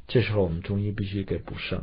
[0.09, 1.83] 这时候我们中医必须给补肾，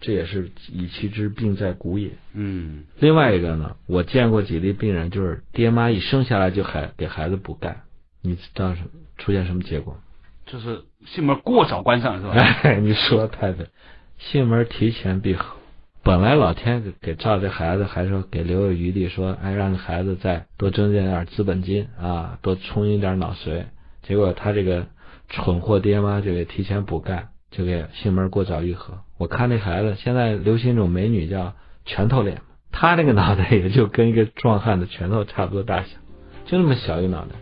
[0.00, 2.10] 这也是以其之病在骨也。
[2.34, 7.82] 嗯另外一个呢，我见过几例病人，就是爹妈一生下来就孩给孩子补钙，
[8.20, 8.82] 你知道是
[9.18, 9.98] 出现什么结果？
[10.46, 12.34] 就是囟门过早关上是吧？
[12.34, 13.68] 哎， 你说的太对，
[14.20, 15.56] 囟门提前闭合。
[16.04, 23.66] 本来老天给给照这孩子，还说给留有余地，说哎让这孩子再多增加点资本金啊，多充盈点脑髓。
[24.02, 24.86] 结果他这个
[25.28, 28.94] 蠢货爹妈就给提前补钙，就给囟门过早愈合。
[29.16, 35.90] 我看那孩子现在流行一种美女叫拳头脸，他那个脑袋也就跟一个壮汉的拳头差不多大小，
[36.46, 37.36] 就那么小一脑袋。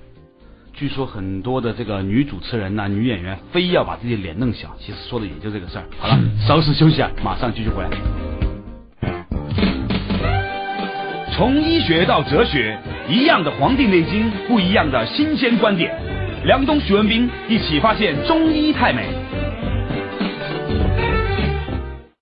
[0.74, 5.84] 据说很多的这个女主持人呐、女演员非要把自己脸弄小，其实说的也就这个事儿。
[5.98, 8.29] 好了， 稍事休息啊，马上继续回来。
[11.40, 15.90] 从医学到哲学，一样的《黄帝内经》，不一样的新鲜观点。
[16.44, 19.08] 梁东、徐文斌一起发现中医太美。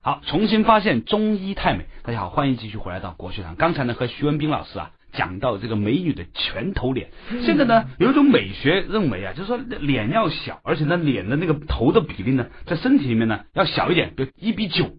[0.03, 1.87] 好，重新发现中医太美。
[2.05, 3.57] 大家好，欢迎继续回来到国学堂。
[3.57, 7.09] 刚才呢和徐文斌老师啊讲到这个美女的拳头脸，
[7.43, 14.93] 现在呢有一种美学认为啊，就是说脸要小，而且呢脸的那个头的比例呢在身体里面呢要小一点，比如一比九，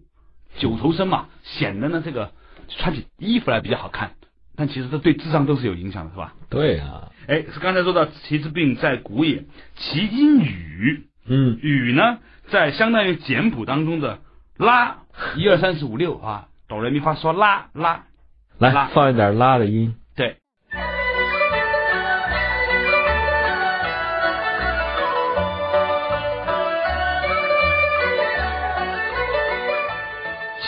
[0.58, 2.32] 九头身嘛，显得呢这个
[2.78, 4.12] 穿起衣服来比较好看。
[4.56, 6.34] 但其实这对智商都是有影响的，是吧？
[6.50, 14.18] 对啊，哎，是刚才说到其之病在古也，其因语，嗯，语呢在相当于简谱当中的
[14.58, 14.98] 拉，
[15.36, 18.04] 一二三四五六啊，哆来咪发嗦拉拉，
[18.58, 19.94] 来拉放一点拉的音。
[20.14, 20.36] 对。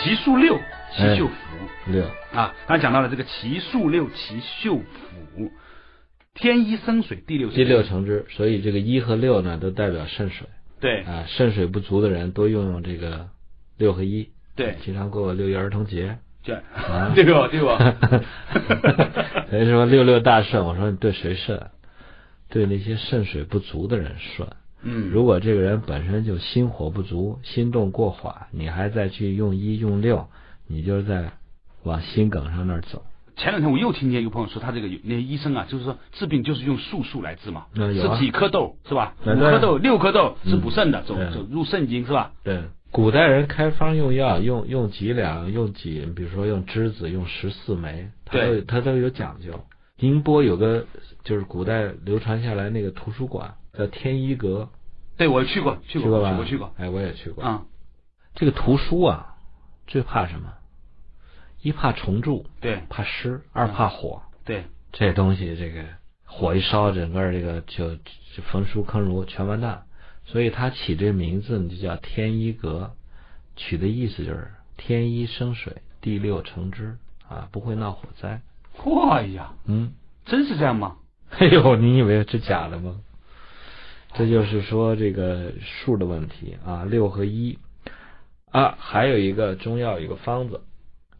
[0.03, 0.59] 奇数六，
[0.91, 1.33] 奇秀府、
[1.87, 5.51] 六，啊，刚才讲到了这个奇数六，奇秀府，
[6.33, 10.47] 天一生水，第六第六成之，所以这个一和六呢都代表肾水。
[10.79, 11.01] 对。
[11.01, 13.29] 啊，肾水不足的人多用用这个
[13.77, 16.55] 六和一，对，经常过六一儿童节，对。
[16.55, 17.11] 啊。
[17.15, 17.47] 对吧？
[17.47, 17.97] 对吧？
[19.49, 21.61] 所以说六六大顺，我说你对谁顺？
[22.49, 24.47] 对那些肾水不足的人顺。
[24.83, 30.27] 嗯，如果这个人本身就心火不足，心动过缓，你还再去用一用六，
[30.67, 31.31] 你就是在
[31.83, 33.03] 往心梗上那儿走。
[33.35, 39.15] 前两天我又听见一个朋友说，他这个有那医生啊，就是说治病就是用素数来治嘛，嗯啊是几颗豆是吧？
[39.25, 42.31] 五颗豆、六颗豆是补肾的，走对走入肾经是吧？
[42.43, 49.59] 对，古代人开方用药，用用几两，用几，比如说用栀子，用十四枚，他都对它都有讲究。
[49.97, 50.85] 宁波有个
[51.23, 54.69] 就是古代流传下来那个图书馆叫天一阁，
[55.17, 56.37] 对，我去过，去过，去吧？
[56.37, 56.71] 我去过。
[56.77, 57.43] 哎，我也去过。
[57.43, 57.63] 啊，
[58.35, 59.35] 这个图书啊，
[59.87, 60.53] 最怕什么？
[61.63, 64.21] 一怕虫蛀，对怕湿；二怕火。
[64.45, 65.83] 对，这东西这个
[66.25, 69.85] 火一烧，整个这个就就焚书坑儒，全完蛋。
[70.25, 72.91] 所以他起这名字呢，就叫天一阁，
[73.55, 76.97] 取的意思就是天一生水，地六成之
[77.27, 78.41] 啊，不会闹火灾。
[78.85, 79.93] 哇呀，嗯，
[80.25, 80.97] 真是这样吗？
[81.31, 82.99] 哎呦，你以为是假的吗？
[84.15, 87.57] 这就是说这个数的问题啊，六和一
[88.51, 90.61] 啊，还有一个中药一个方子，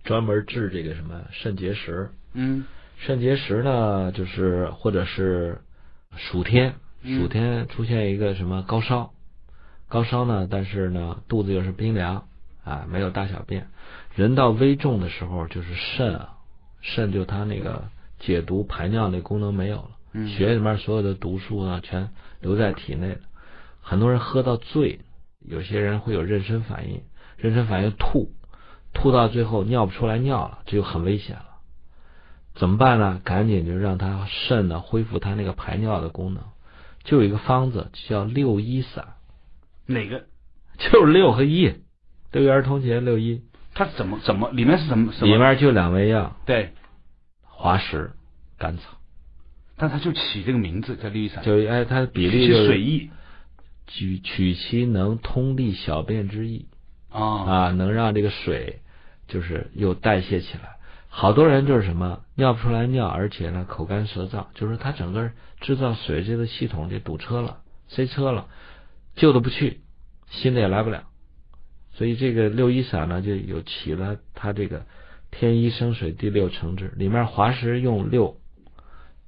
[0.04, 2.10] 专门治这个什么肾结石。
[2.34, 2.66] 嗯。
[2.98, 5.62] 肾结石呢，就是或者是
[6.16, 7.20] 暑天，嗯。
[7.20, 9.12] 暑天出现一个什么高烧，
[9.88, 12.28] 高烧呢，但是呢肚子又是冰凉
[12.64, 13.68] 啊，没有大小便，
[14.16, 16.38] 人到危重的时候，就是肾啊，
[16.82, 17.90] 肾就它那个
[18.20, 20.30] 解毒排尿那功能没有了，嗯。
[20.30, 23.20] 血里面所有的毒素呢全留在体内了，
[23.82, 25.00] 很多人喝到醉，
[25.46, 27.02] 有些人会有妊娠反应，
[27.42, 28.32] 妊娠反应吐，
[28.94, 31.46] 吐到最后尿不出来尿了，这就很危险了。
[32.56, 33.20] 怎么办呢？
[33.24, 36.44] 赶紧就让他肾呢恢复他那个排尿的功能。
[37.04, 39.16] 就有一个方子叫六一散，
[39.88, 40.26] 哪个？
[40.78, 41.74] 就是六和一，
[42.32, 43.42] 六一儿童节六一，
[43.74, 45.34] 它怎么怎么里面是什么什么？
[45.34, 46.74] 里面就两味药，对，
[47.42, 48.12] 滑石、
[48.58, 48.84] 甘草，
[49.76, 53.10] 但它就起这个名字叫绿伞，就哎它的比例就是水意
[53.88, 56.68] 取取其能通利小便之意
[57.14, 58.82] 啊，能让这个水
[59.28, 60.78] 就是又代谢起来。
[61.08, 65.30] 好多人就是什么尿不出来尿，而且呢口干舌燥，就是他整个
[65.62, 68.48] 制造水这个系统就堵车了，塞车了，
[69.16, 69.82] 旧的不去，
[70.32, 71.04] 新的也来不了。
[71.94, 74.88] 所以这个六一散呢，就有起了它这个
[75.30, 78.38] 天一生水第六成制，里面滑石用六，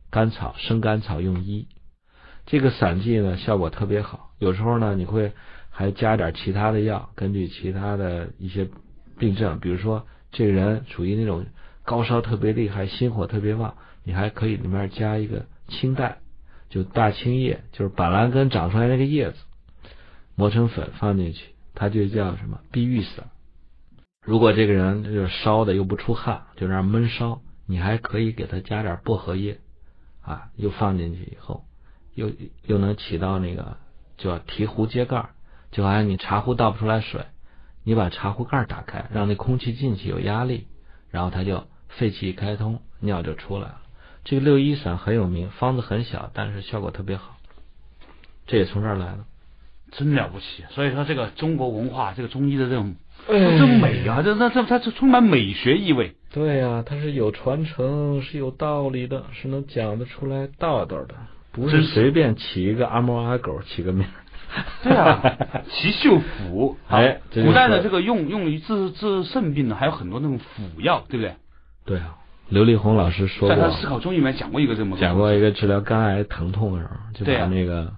[0.09, 1.67] 甘草生甘草用一，
[2.47, 4.31] 这个散剂呢效果特别好。
[4.39, 5.33] 有时候呢你会
[5.77, 8.69] 还加点其他的药，根据其他的一些
[9.19, 11.45] 病症，比如说这个人属于那种
[11.83, 16.19] 高烧特别厉害，心火特别旺，你还可以里面加一个青黛，
[16.69, 19.37] 就大青叶，就是板蓝根长出来那个叶子，
[20.35, 23.25] 磨成粉放进去，它就叫什么碧玉散。
[24.23, 29.59] 如果这个人就是烧的又不出汗，就让闷烧，你还可以给他加点薄荷叶，
[30.21, 31.65] 啊，又放进去以后，
[32.13, 32.31] 又
[32.65, 33.75] 又能起到那个
[34.17, 35.29] 叫提壶揭盖儿，
[35.75, 37.25] 就好像你茶壶倒不出来水，
[37.83, 40.67] 你把茶壶盖儿打开，让那空气进去有压力，
[41.11, 43.81] 然后它就肺气一开通，尿就出来了。
[44.23, 47.35] 这个六一散很有名，方子很小，但是效果特别好，
[48.47, 49.25] 这也从这儿来的。
[49.91, 50.63] 真了不起。
[50.69, 52.95] 所以说，这个中国文化，这个中医的这种
[53.27, 56.15] 哎这美啊，这这这它是充满美学意味。
[56.31, 61.15] 对呀、它是有传承，是有道理的，是能讲得出来道道的，
[61.51, 64.23] 不是是随便起一个阿猫阿狗起个名儿。
[64.83, 66.77] 对啊，奇秀府，
[67.33, 71.35] 古代的这个用用于治治肾病的，还有很多那种辅药，对不对？
[71.85, 72.17] 对啊，
[72.49, 77.93] 刘丽红老师说在他，思考中医里面讲过一个这么讲过一个治疗肝癌疼痛的时候，就把那个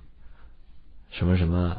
[1.11, 1.77] 什么什么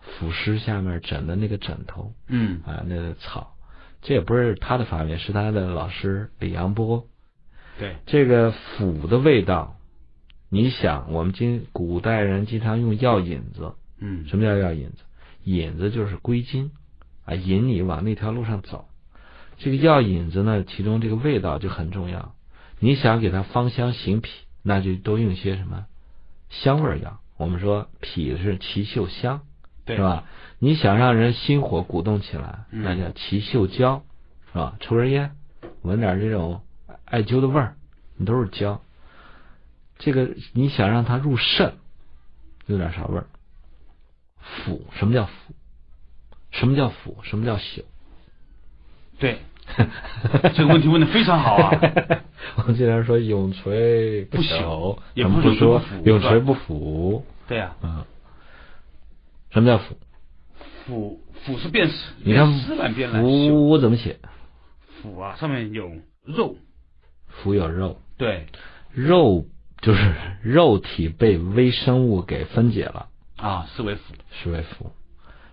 [0.00, 2.60] 腐尸下面枕的那个枕头嗯。
[2.66, 3.54] 啊，那个草，
[4.02, 7.04] 这也不是他的发明，是他的老师李阳波。
[7.78, 9.76] 对，这个腐的味道，
[10.48, 14.96] 你想，我们今古代人经常用药引子，嗯什么叫药引子？
[15.44, 16.70] 引子就是归经
[17.24, 18.88] 啊，引你往那条路上走。
[19.58, 22.34] 这个药引子呢，其中这个味道就很重要。
[22.78, 24.30] 你想给它芳香行脾，
[24.62, 25.86] 那就多用些什么
[26.50, 27.20] 香味药。
[27.38, 29.40] 我们说脾是奇秀香，
[29.84, 30.02] 对是？
[30.02, 30.24] 吧？
[30.58, 34.02] 你想让人心火鼓动起来，嗯那叫奇秀椒，
[34.52, 34.76] 是吧？
[34.80, 35.36] 抽根烟，
[35.82, 36.62] 闻点这种
[37.04, 37.76] 艾灸的味儿，
[38.16, 38.82] 你都是椒。
[39.98, 41.74] 这个你想让它入肾，
[42.66, 43.26] 有点啥味儿？
[44.64, 45.32] 腑，什么叫腐？
[46.50, 47.16] 什么叫腐？
[47.22, 47.84] 什么叫朽？
[49.18, 49.38] 对，
[50.54, 51.70] 这个问题问的非常好啊。
[52.56, 57.26] 我们经常说永垂不朽永说垂不腐是吧永垂不腐。
[57.48, 58.04] 对啊，嗯，
[59.50, 59.96] 什么叫腐？
[60.86, 63.50] 腐腐是变死，你看变丝乱变来朽。
[63.52, 64.18] 腑怎么写？
[65.02, 65.90] 腐啊，上面有
[66.24, 66.56] 肉，
[67.28, 68.46] 腐有肉，对
[68.92, 69.46] 肉
[69.80, 74.92] 就是肉体被微生物给分解了，啊，四为腐，四为腐；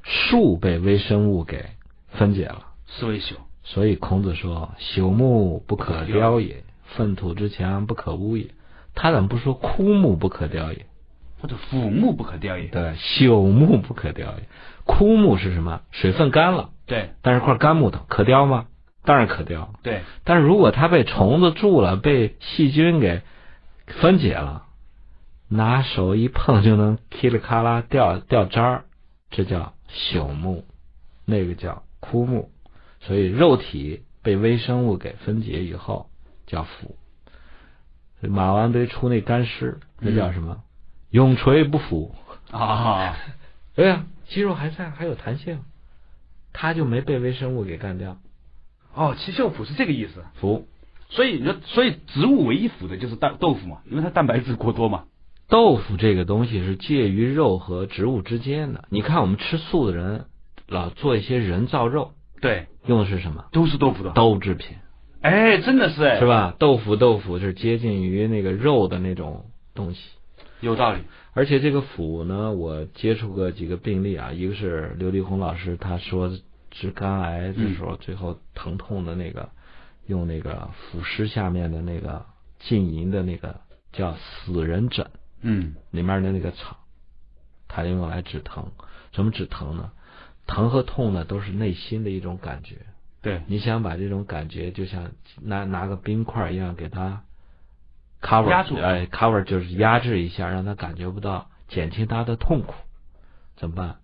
[0.04, 1.66] 树被微生物给
[2.10, 3.36] 分解了，四为朽。
[3.64, 6.64] 所以孔子说：“朽木不可雕也，
[6.96, 8.48] 粪土之强不可污也。”
[8.94, 10.86] 他怎么不说枯木不可雕也？
[11.40, 12.68] 或者腐木不可雕也。
[12.68, 14.44] 对，朽木不可雕也。
[14.86, 15.82] 枯木是什么？
[15.92, 18.66] 水分干了，对但是块干木头可雕吗？
[19.06, 19.74] 当然可雕。
[19.82, 23.22] 对，但是如果它被虫子蛀了，被细菌给
[23.88, 24.66] 分解了，
[25.56, 28.86] 拿手一碰就能噼里咔啦掉掉渣儿，
[29.30, 30.66] 这叫朽木，
[31.26, 32.50] 那个叫枯木。
[33.02, 36.10] 所以肉体被微生物给分解以后
[36.48, 36.96] 叫腐。
[38.22, 40.64] 马王堆出那干尸，那叫什么？
[41.12, 42.16] 永垂不腐。
[42.50, 43.16] 啊，
[43.76, 45.60] 对呀，肌肉还在，还有弹性，
[46.52, 48.18] 它就没被微生物给干掉。
[48.94, 50.24] 哦，奇秀腐是这个意思。
[50.36, 50.68] 腐，
[51.10, 55.06] 所以你说，所以植物唯一腐的就是蛋豆腐嘛，因为它蛋白质过多嘛。
[55.54, 58.86] 豆腐这个东西是介于肉和植物之间的。
[58.90, 60.26] 你看我们吃素的人，
[60.68, 63.46] 老做一些人造肉，对，用的是什么？
[63.52, 64.10] 都是豆腐的。
[64.14, 64.76] 豆制品，
[65.22, 66.56] 哎，真的是哎，是吧？
[66.58, 69.46] 豆腐豆腐是接近于那个肉的那种
[69.76, 70.02] 东西。
[70.60, 71.02] 有道理。
[71.34, 76.32] 而且这个腐呢，我接触过几个病例啊，一个是刘立红老师，他说
[76.72, 79.50] 治肝癌的时候，最后疼痛的那个，
[80.08, 82.26] 用那个腐尸下面的那个
[82.58, 83.58] 浸淫的那个
[83.92, 85.06] 叫死人枕，
[85.44, 86.78] 嗯，里面的那个草，
[87.68, 88.72] 它就用来止疼。
[89.12, 89.92] 什么止疼呢？
[90.48, 92.78] 疼和痛呢，都是内心的一种感觉。
[93.22, 97.24] 对，你想把这种感觉，就像拿拿个冰块一样给它。
[98.22, 102.74] cover 压住，哎，cover 就是压制一下，让他感觉不到，减轻他的痛苦，
[103.58, 103.98] 怎么办？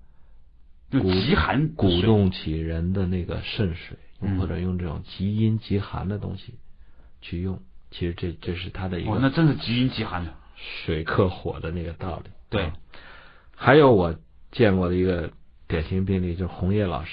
[0.91, 6.55] 就极寒，鼓动起人的那个肾水，嗯或者用这种极阴极寒的东西
[7.21, 7.61] 去用。
[7.91, 10.33] 其实这这是他的一个哦，个那真是极阴极寒的。
[10.85, 12.29] 水克火的那个道理。
[12.49, 12.73] 对啊
[13.55, 14.15] 还有我
[14.51, 15.31] 见过的一个
[15.67, 17.11] 典型病例，就是红叶老师。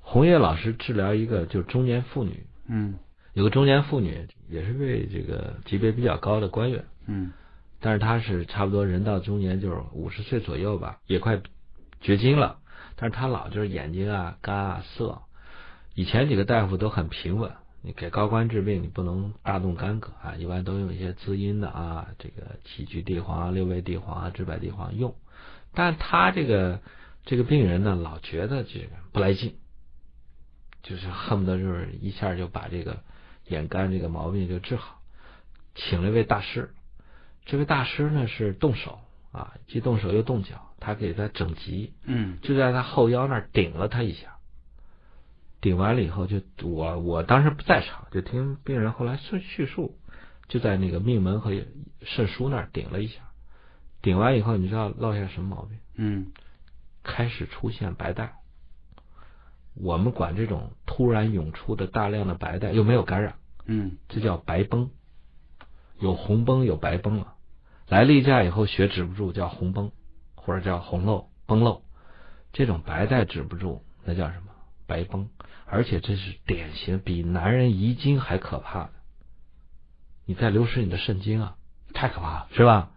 [0.00, 2.98] 红叶老师治疗一个就是中年妇女，嗯
[3.32, 7.32] 有个中年妇女也是位这个级别比较高的官员，嗯
[7.80, 11.40] 但是她是差不多人到中年，就是五十岁左右吧，也快
[12.00, 12.58] 绝经了。
[12.96, 15.22] 但是她老就是眼睛啊、干啊、涩。
[15.94, 17.52] 以前几个大夫都很平稳，
[17.86, 25.14] 你给高官治病，你不能大动干戈啊，一般都用一些滋阴的啊，这个杞菊地黄啊、六味地黄啊、治百地黄用。
[25.74, 26.80] 但他这个
[27.26, 29.56] 这个病人呢，老觉得这个不来劲，
[30.82, 33.02] 就是恨不得就是一下就把这个
[33.48, 35.02] 眼干这个毛病就治好。
[35.74, 36.72] 请了一位大师，
[37.44, 38.98] 这位大师呢是动手
[39.30, 44.33] 啊，既动手又动脚，他给他整急，嗯就在他后腰那儿顶了他一下。
[45.64, 49.96] 顶完了以后就，我我当时不在场，就听病人后来叙叙述，
[50.46, 51.52] 就在那个命门和
[52.02, 53.22] 肾腧那儿顶了一下。
[54.02, 55.78] 顶完以后，你知道落下什么毛病？
[55.96, 56.32] 嗯
[57.02, 58.34] 开始出现白带。
[59.74, 64.90] 我们管这种突然涌出的大量的白带，又没有感染，嗯这叫白崩。
[65.98, 67.36] 有红崩有白崩了，
[67.88, 69.92] 来例假以后血止不住叫红崩，
[70.34, 71.82] 或者叫红漏崩漏。
[72.52, 74.48] 这种白带止不住，那叫什么？
[74.86, 75.28] 白崩。
[75.66, 78.90] 而且这是典型，比男人遗精还可怕的。
[80.26, 81.56] 你在流失你的肾精啊，
[81.92, 82.48] 太可怕了。
[82.52, 82.90] 是吧？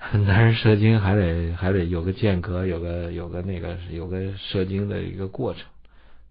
[0.12, 5.64] 男人射精还得还得有个间隔，有个有个那个有个射精的一个过程，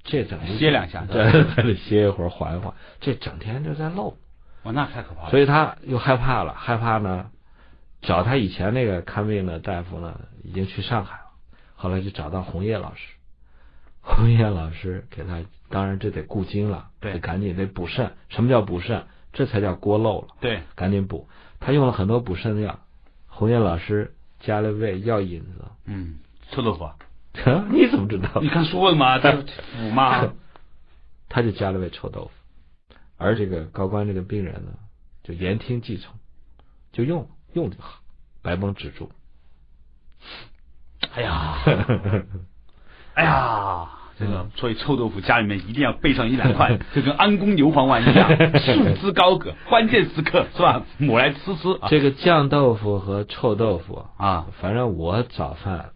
[0.05, 4.15] 这整天歇两下对，还得 歇一会儿缓一缓，这整天就在漏，
[4.63, 5.31] 哇，那太可怕了。
[5.31, 7.29] 所以他又害怕了，害怕呢，
[8.01, 11.25] 找他以前那个看病的大夫呢，已经去上海了，
[11.75, 13.01] 后来就找到红叶老师，
[14.07, 19.05] 红叶老师给他，当然这得固精了，对得赶紧得补肾，什么叫补肾？
[19.33, 20.29] 这才叫锅漏了。
[20.39, 21.27] 对，赶紧补。
[21.59, 22.79] 他用了很多补肾的药，
[23.27, 25.65] 红叶老师加了味药引子。
[25.85, 26.19] 嗯，
[26.51, 26.95] 臭豆腐啊，
[27.69, 28.47] 你怎么知道你？
[28.49, 30.33] 看书问嘛，他腐嘛。
[31.29, 34.71] 他就加了味臭豆腐，而这个高官这个病人呢，
[35.23, 36.15] 就言听计从，
[36.93, 37.99] 就用用就好，
[38.41, 39.11] 白绷止住。
[41.13, 41.57] 哎呀，
[43.13, 43.89] 哎呀，
[44.19, 50.83] 这个所以臭豆腐家里面一定要备上一两块， 就跟安宫牛黄丸一样， 束之高阁，关键时刻是吧？
[50.97, 55.91] 抹来吃吃啊这个酱豆腐和臭豆腐，啊，反正我早饭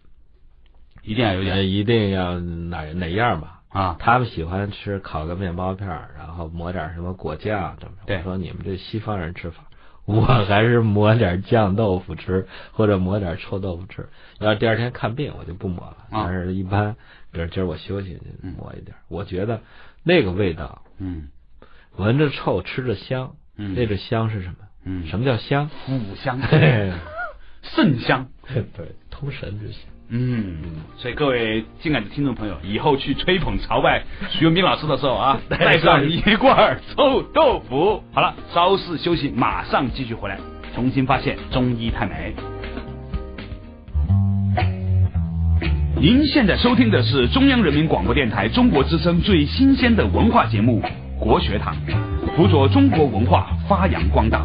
[1.02, 3.58] 一定要有点一定要哪哪样吧。
[3.70, 9.62] 啊，他们喜欢吃烤个面包片儿，然后抹点什么果酱，这么说你们这西方人吃法，
[10.04, 14.06] 我还是抹点酱豆腐吃，或者抹点臭豆腐吃。
[14.40, 15.96] 要是第二天看病，我就不抹了。
[16.10, 16.94] 啊但是一般，
[17.32, 18.18] 比如今儿我休息，
[18.58, 18.94] 抹一点。
[19.08, 19.60] 我觉得
[20.04, 21.28] 那个味道，嗯
[21.96, 23.34] 闻着臭，吃着香。
[23.56, 24.56] 嗯，那个香是什么？
[24.84, 25.70] 嗯什么叫香？
[25.88, 26.92] 五香，对
[27.62, 28.28] 肾香。
[28.48, 28.64] 对，
[29.10, 29.80] 通神之香。
[30.08, 30.58] 嗯，
[30.98, 38.02] 所以各位敬爱的听众朋友，以后去吹捧朝拜徐文斌老师的时候啊， 带上一罐臭豆腐。
[38.12, 40.38] 好了，稍事休息，马上继续回来，
[40.74, 42.34] 重新发现中医太美。
[46.02, 50.82] 您现在收听的是中央人民广播电台中国之声最新鲜的文化节目
[51.20, 51.76] 《国学堂》，
[52.36, 54.44] 辅佐中国文化发扬光大。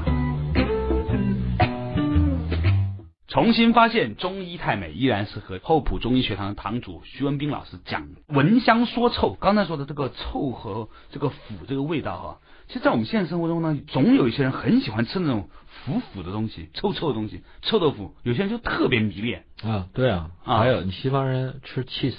[3.28, 9.36] 重新发现中医太美，依然是和厚朴中医学堂的堂主徐文斌老师讲闻香说臭。
[9.40, 11.36] 刚才说的这个臭和这个腐
[11.68, 12.38] 这个味道哈，
[12.68, 15.50] 其实，在我们现实生活中呢，总有一些人很喜欢吃那种
[15.86, 18.14] 腐腐的东西、臭臭的东西，臭豆腐。
[18.24, 22.16] 有些人就特别迷恋啊，对啊，啊还有你西方人吃 cheese。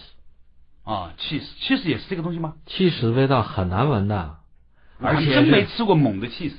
[0.84, 4.36] 啊，cheese cheese 也是这个东西吗？cheese 的味道很难闻的，
[5.00, 6.54] 而且真没吃过猛的 cheese。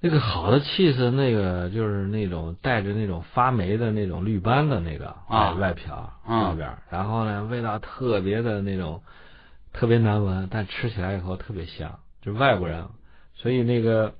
[0.00, 9.02] 那个好的 cheese，那个就是那种带着那种发霉的那种绿斑的那个啊外外皮儿啊外边儿，然后呢，味道特别的那种
[9.72, 11.98] 特别难闻，但吃起来以后特别香。
[12.22, 12.88] 就是外国人，
[13.34, 14.14] 所以那个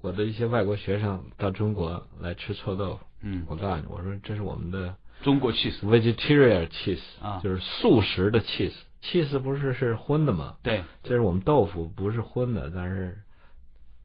[0.00, 5.80] 我的一些外国学生到中国来吃臭豆腐，嗯，我告诉你，我说这是我们的中国 cheese。
[5.80, 8.74] vegetarian cheese，啊就是素食的 cheese。
[9.02, 10.56] cheese 不是是荤的吗？
[10.62, 13.18] 对，这是我们豆腐不是荤的，但是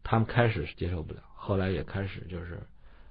[0.04, 2.60] 他们开始是接受不了，后来也开始就是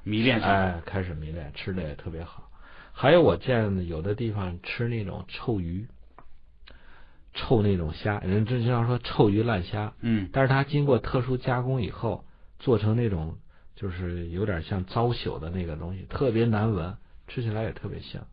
[0.05, 0.49] 迷恋上。
[0.49, 2.49] 哎，开始迷恋，吃的也特别好。
[2.93, 5.87] 还有我见有的地方吃那种臭鱼，
[7.33, 12.24] 臭那种虾，人经常说臭鱼烂虾，嗯但是它经过特殊加工以后，
[12.62, 13.36] 做成那种
[13.74, 16.96] 就是有点像糟朽的那个东西，特别难闻，
[17.28, 18.24] 吃起来也特别香。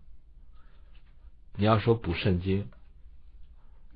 [1.56, 2.68] 你要说补肾精，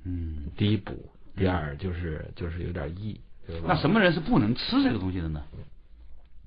[0.04, 3.20] 嗯，第一补，第二就是就是有点腻？
[3.64, 5.42] 那什么人是不能吃这个东西的呢？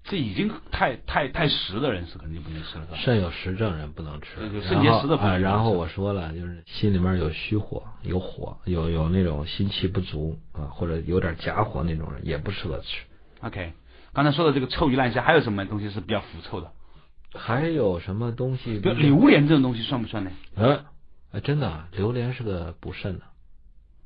[0.04, 4.28] 这已经太太太实的人是肯定不能吃了，肾有实症人不能吃
[4.62, 13.04] 肾结石的朋友然后我说了，就是心里面有虚火、有火、有有那种心气不足啊，或者有点假火那种人也不适合吃。
[13.42, 13.74] OK，
[14.14, 16.72] 刚才说的这个臭鱼烂虾，还有什么东西是比较腐臭的？
[17.34, 18.80] 还有什么东西？
[18.80, 20.32] 比如榴莲这种东西算不算呢？
[20.56, 20.86] 呃，
[21.34, 23.26] 哎，真的啊，榴莲是个补肾的，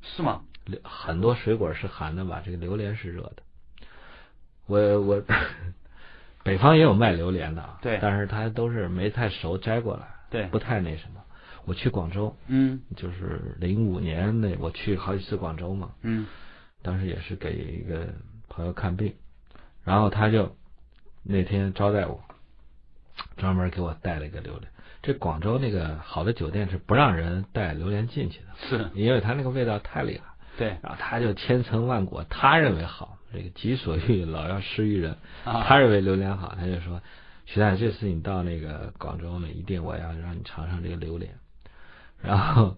[0.02, 0.42] 是吗？
[0.66, 2.42] 榴很多水果是寒的吧？
[2.44, 3.36] 这个榴莲是热的。
[4.66, 5.22] 我我
[6.42, 11.20] 北方也有卖榴莲的啊，对但是它都是没太熟摘过来，对不太那什么。
[11.64, 16.26] 我去广州，嗯就是零五年那我去好几次广州嘛，嗯
[16.82, 18.08] 当时也是给一个
[18.48, 19.14] 朋友看病，
[19.84, 20.56] 然后他就
[21.22, 22.20] 那天招待我，
[23.36, 24.70] 专门给我带了一个榴莲。
[25.02, 30.24] 这广州那个好的酒店是不让人带榴莲进去的，是，因为它那个味道太厉害。
[30.58, 35.16] 对然后他就千层万果，他认为好，这个己所欲老要施于人。
[35.44, 37.00] 啊他认为榴莲好，他就说
[37.46, 41.32] ：“徐大，这次你到那个广州呢，一定我要让你尝尝这个榴莲。”
[42.20, 42.76] 然后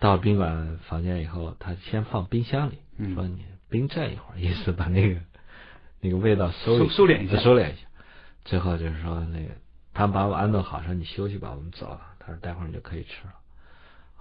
[0.00, 5.20] 到宾馆房间以后，他先放冰箱里，嗯说你冰镇一会儿，意思把那个
[6.02, 7.86] 那个味道收收收敛一下收敛一下。
[8.44, 9.54] 最后就是说那个
[9.94, 12.00] 他们把我安顿好，说你休息吧，我们走了。
[12.18, 13.32] 他说待会儿你就可以吃了。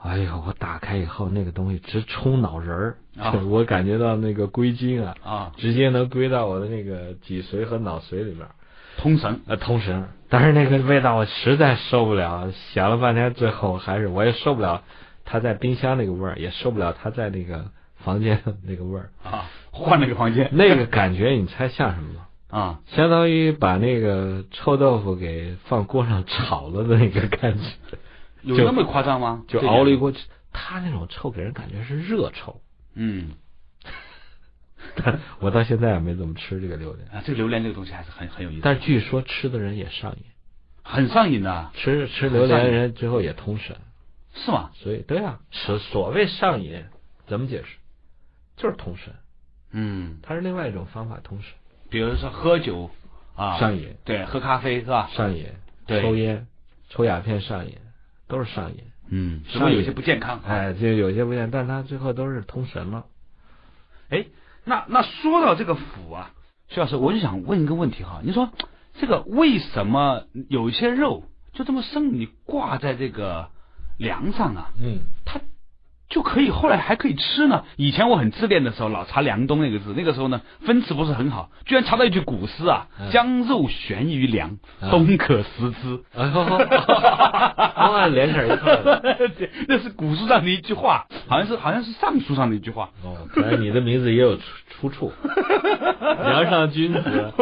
[0.04, 8.50] 哎呦，我打开以后，那个东西直冲脑仁儿，啊 我感觉到那个归经啊，啊，直接能归到我的那个脊髓和脑髓里边儿，
[8.98, 9.42] 通神。
[9.48, 10.08] 呃，通神。
[10.28, 14.84] 但是那个味道我实在受不了，想了半天，最后还是我也受不了
[15.24, 19.10] 他在冰箱那个味儿，也受不了他在那个房间那个味儿。
[19.24, 20.50] 啊，换了个房间。
[20.54, 22.28] 那个感觉，你猜像什么吗？
[22.52, 27.98] 啊，相当于把那个臭豆腐给放锅上炒了的那个感觉，
[28.44, 29.44] 有那么夸张吗？
[29.48, 29.60] 就。
[29.68, 30.14] 熬了一锅。
[30.54, 32.60] 他那种臭给人感觉是热臭，
[32.94, 33.32] 嗯
[34.98, 37.08] 但 我到现在也没怎么吃这个榴莲。
[37.08, 40.24] 啊，这个榴莲这个东西还是很很有意思，但是据说吃的人也上瘾，
[40.84, 43.78] 很上瘾的，吃吃榴莲的人最后也通神。
[44.34, 44.72] 是吗？
[44.74, 46.84] 所以对啊，所所谓上瘾，
[47.28, 47.78] 怎么解释？
[48.58, 49.14] 就是通神，
[49.72, 51.52] 嗯，它是另外一种方法通神。
[51.90, 52.90] 比如说喝酒
[53.36, 55.10] 啊，上瘾，对，喝咖啡是吧？
[55.14, 55.48] 上瘾，
[55.86, 56.48] 对抽烟、
[56.90, 57.78] 抽鸦片上瘾，
[58.28, 58.84] 都是上瘾。
[59.10, 60.40] 嗯，只不上瘾有些不健康。
[60.46, 63.06] 哎，哎，就有些不健康，但它最后都是通神了。
[64.10, 64.26] 哎，
[64.64, 66.32] 那那说到这个腐啊，
[66.70, 68.50] 徐老师，我就想问一个问题哈，你说
[68.94, 73.50] 这个为什么有一些肉就这么生，你挂在这个
[73.98, 75.21] 梁上啊，嗯，它
[76.12, 77.64] 就可以后来还可以吃呢？
[77.78, 84.50] 以前我很自恋的时候，老查梁冬那个字，那个时候呢分词不是很好，居然查到一句古诗啊，嗯将肉悬于梁，
[84.80, 86.00] 啊冬可食之。
[86.16, 89.02] 哎呦，哦， 连成一块儿了。
[89.38, 92.90] 这 那是古书上的一句话，好像是好像是尚书上的一句话。
[93.04, 95.12] 哦，可能你的名字也有出出处。
[96.02, 97.34] 梁上君子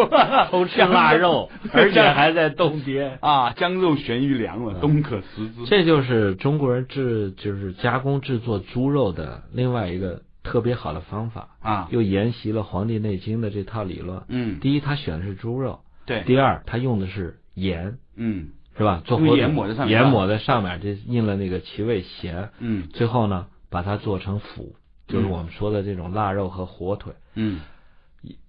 [0.51, 3.17] 偷吃腊肉，而且还在冬天。
[3.22, 5.65] 啊，将肉悬于梁了，冬可食之。
[5.65, 14.24] 这就是中国人制就是加工制作猪肉的另外一个特别好的方法，啊，又沿袭了《黄帝内经》的这套理论。
[14.28, 19.01] 嗯，第一，他选的是猪肉；对，第二，他用的是盐，嗯是吧？
[19.05, 22.49] 做火腿盐抹在上面盐抹在上面，这印了那个其味咸。
[22.60, 24.76] 嗯最后呢，把它做成腐，
[25.07, 27.14] 就是我们说的这种腊肉和火腿。
[27.36, 27.60] 嗯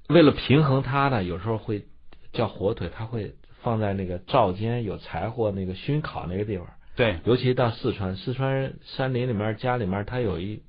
[0.08, 1.84] 为了平衡它呢，有时候会
[2.32, 6.66] 叫火腿，它会放在那个灶间有柴火那个熏烤那个地方。
[7.00, 10.60] 对，尤其到四川，四川山林里面家里面它有一，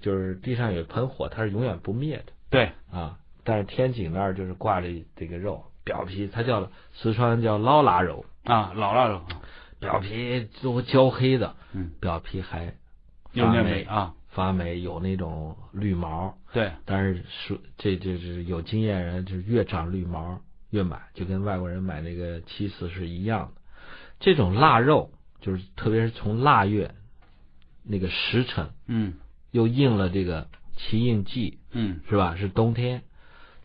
[0.00, 2.32] 就是地上有一盆火，它是永远不灭的。
[2.48, 3.18] 对，啊。
[3.42, 4.86] 但是天井那儿就是挂着
[5.16, 9.20] 这个肉，表皮它叫四川叫捞腊肉，啊，老腊肉，
[9.80, 12.72] 表皮都焦黑的，嗯，表皮还
[13.32, 16.38] 有发霉啊，发霉，有那种绿毛。
[16.52, 20.40] 对，但是说这这是有经验人，就是越长绿毛
[20.70, 23.60] 越买，就跟外国人买那个七四是一样的。
[24.20, 25.10] 这种腊肉，
[25.42, 26.94] 就是特别是从腊月
[27.82, 29.14] 那个时辰，嗯。
[29.50, 32.00] 又应了这个七应季，嗯。
[32.08, 32.36] 是吧？
[32.36, 33.02] 是冬天，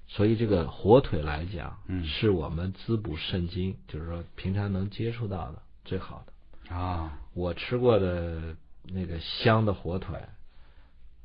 [0.07, 2.03] 所以这个火腿来讲，嗯。
[2.03, 6.75] 是我们滋补肾精，就是说平常能接触到的最好的。
[6.75, 10.19] 啊，我吃过的那个香的火腿，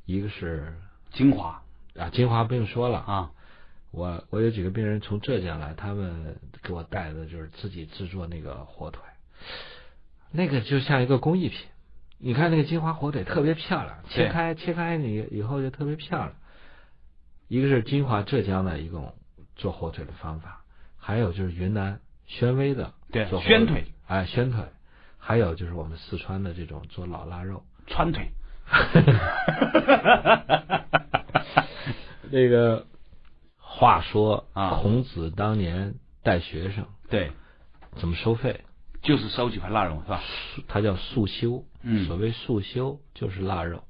[0.05, 0.73] 一个是
[1.11, 1.61] 精华。
[1.95, 3.31] 啊，金华不用说了，啊，
[3.91, 9.01] 我我有几个病人从浙江来，他们给我带的就是自己制作那个火腿，
[10.33, 11.59] 那个就像一个工艺品。
[12.17, 16.33] 你看那个金华火腿特别漂亮，切开切开你以后就特别漂亮。
[17.49, 19.13] 一个是金华浙江的一种
[19.55, 20.63] 做火腿的方法，
[20.97, 24.63] 还有就是云南宣威的对做宣腿，哎宣腿，
[25.17, 27.63] 还有就是我们四川的这种做老腊肉。
[27.85, 28.31] 川腿，
[32.31, 32.87] 那个
[33.57, 37.31] 话说啊孔子当年带学生对，
[37.97, 38.61] 怎么收费？
[39.03, 40.23] 就是烧几块腊肉是吧？
[40.67, 41.63] 它叫素修。
[41.85, 43.83] 嗯所谓素修就是腊肉，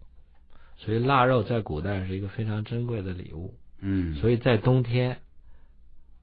[0.78, 3.54] 所以腊肉在古代是一个非常珍贵的礼物。
[3.80, 5.20] 嗯，所以在冬天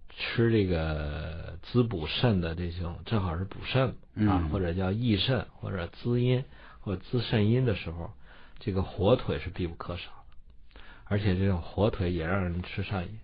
[0.09, 6.45] 吃这个滋补肾的这种，正好是补肾啊嗯，或者叫益肾，或者滋阴
[6.81, 8.11] 或者滋肾阴的时候，
[8.59, 10.81] 这个火腿是必不可少的。
[11.05, 13.19] 而且这种火腿也让人吃上瘾。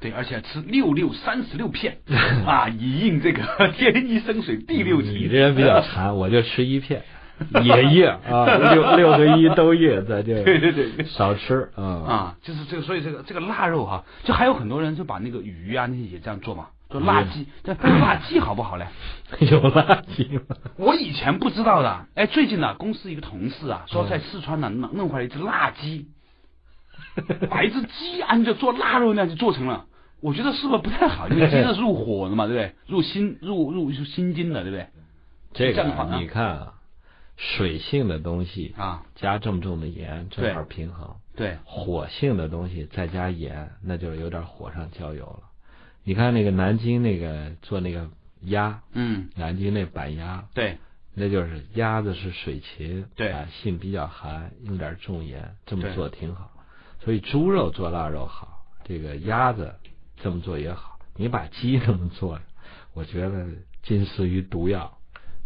[0.00, 1.98] 对，而且吃六六三十六片
[2.46, 3.42] 啊，以应这个
[3.76, 5.10] 天一生水地六级。
[5.10, 7.02] 你这人比较馋，我就吃一片，
[7.64, 11.84] 也夜啊，六六和一都夜，咱就对对对对少吃啊。
[11.84, 18.86] 啊，就是这个，所以这个这个腊肉哈、就还有很多人就把那个鱼啊那些也这样做嘛，做腊鸡，这腊鸡好不好嘞？
[19.40, 20.56] 有腊鸡吗？
[20.76, 26.06] 我以前不知道的，哎，最近呢、公司一个同事啊，说在四川呢弄弄回来一只腊鸡，
[27.48, 29.86] 把一只鸡按照做腊肉那样就做成了。
[30.20, 31.28] 我觉得是不是不太好？
[31.28, 32.74] 因为鸡是入火的嘛，对不对？
[32.88, 34.86] 入心入入入心经的，对不对？
[35.52, 35.84] 这个
[36.18, 36.74] 你看啊，
[37.36, 41.16] 水性的东西啊，加这么重的盐，正好平衡。
[41.34, 45.40] 对，火性的东西再加盐，那就是有点火上浇油了。
[46.02, 48.08] 你看那个南京那个做那个
[48.42, 50.78] 鸭，嗯，南京那板鸭，对，
[51.14, 56.50] 那就是鸭子是水禽，对啊，性比较寒，用点重盐，这么做挺好。
[57.06, 59.72] 所以猪肉做腊肉好，这个鸭子
[60.16, 60.98] 这么做也好。
[61.14, 62.40] 你把鸡这么做，
[62.94, 63.46] 我觉得
[63.84, 64.98] 近似于毒药，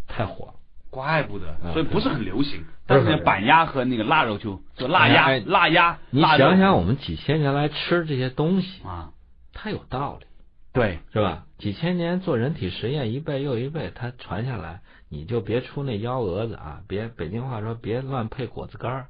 [0.08, 0.54] 太火了。
[0.88, 2.60] 怪不得，啊所以不是很流行。
[2.62, 9.12] 不但是板鸭和那个腊肉就就腊鸭、哎腊鸭，你想想，我们几千年来吃这些东西，啊，
[9.52, 10.26] 它有道理。
[10.72, 11.44] 对，是吧？
[11.58, 14.80] 几千年做人体实验，一辈又一辈，它传下来，
[15.10, 16.80] 你就别出那幺蛾子啊！
[16.88, 19.06] 别北京话说，别乱配果子干儿。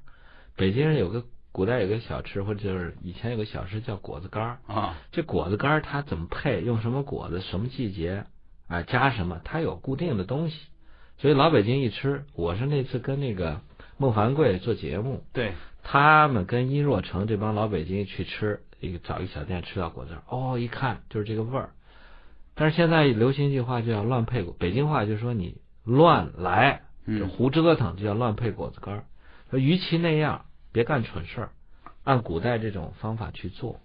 [0.56, 1.22] 北京人有个
[1.52, 4.58] 古代有个小吃，或者就是以前有个小吃叫果子干儿。
[4.66, 8.24] 啊，这果子干儿它怎么配，用什么果子，什么季节
[8.68, 10.56] 啊，加什么，它有固定的东西。
[11.18, 13.60] 所以老北京一吃，我是那次跟那个
[13.98, 21.70] 孟凡贵做节目，对，他们跟殷若成这帮老北京去吃一个找一个小店吃到果子儿，哦，一看就是这个味儿。
[22.54, 29.04] 但是现在流行一句话就叫乱配果，北京话就说你乱来，就嗯，胡折腾，就叫乱配果子干儿。
[29.50, 31.50] 说与其那样，别干蠢事儿，
[32.04, 33.80] 按古代这种方法去做。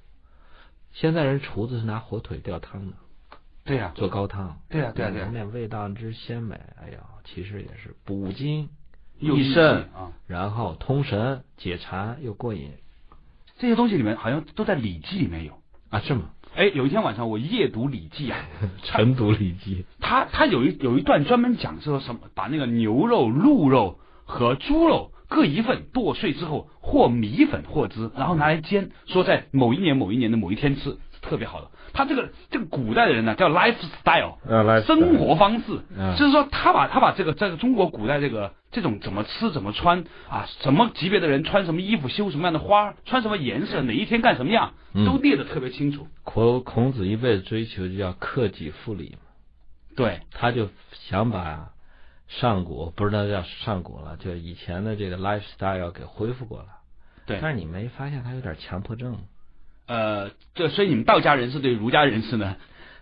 [0.93, 2.93] 现在人厨子是拿火腿吊汤的，
[3.63, 8.69] 对呀、做高汤，对呀对呀那味道之鲜美，哎呀，其实也是补精
[9.19, 12.71] 益益肾啊，然后通神解馋又过瘾
[13.57, 15.53] 这些东西里面好像都在《礼记》里面有。
[15.89, 16.29] 啊，是吗？
[16.55, 18.39] 哎，有一天晚上我夜读《礼记》啊，
[18.83, 31.71] 晨读礼记，他他有一有一段专门讲说什么，把那个牛肉、鹿肉和猪肉各一份剁碎之后，和米粉和汁，然后拿来煎，说在某一年某一年的某一天吃，是特别好的。
[31.93, 34.35] 他这个这个古代的人呢，叫 lifestyle，
[34.83, 45.05] 生活方式，嗯就是说他把他把这个在中国古代这个这种怎么吃怎么穿啊，什么级别的人穿什么衣服，修什么样的花，穿什么颜色，哪一天干什么样，嗯。
[45.05, 46.07] 都列得特别清楚。
[46.23, 49.19] 孔孔子一辈子追求就叫克己复礼嘛，
[49.95, 51.69] 对，他就想把
[52.39, 56.67] 上古不知道叫上古了，就以前的这个 lifestyle 给恢复过来。
[57.25, 59.17] 对但是你没发现他有点强迫症？
[59.87, 62.57] 呃，这所以你们道家人士对儒家人士呢，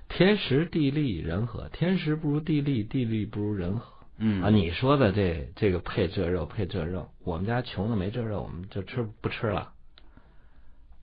[0.07, 3.91] 天时地利人和，天时不如地利，地利不如人和。
[4.17, 9.73] 嗯啊，你说的这这个配这肉配这肉，我们家穷的没这肉，我们就吃不吃了。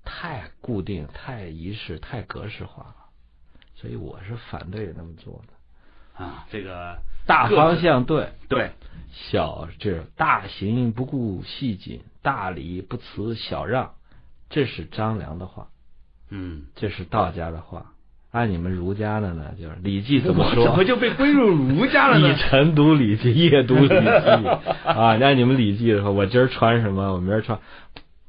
[0.05, 2.97] 太固定、太仪式、太格式化了，
[3.74, 6.24] 所以我是反对那么做的。
[6.24, 8.71] 啊，这个大方向对，对，
[9.12, 13.93] 小这大行不顾细谨，大礼不辞小让，
[14.49, 15.68] 这是张良的话，
[16.31, 17.87] 嗯，这是道家的话。
[18.33, 20.62] 按你们儒家的呢，就是《礼记》怎么说？
[20.64, 22.29] 怎么就被归入儒家了呢？
[22.31, 23.95] 你晨读《礼记》，夜读《礼记》
[24.87, 25.18] 啊！
[25.21, 27.12] 按你们《礼记》的话，我今儿穿什么？
[27.12, 27.59] 我明儿穿。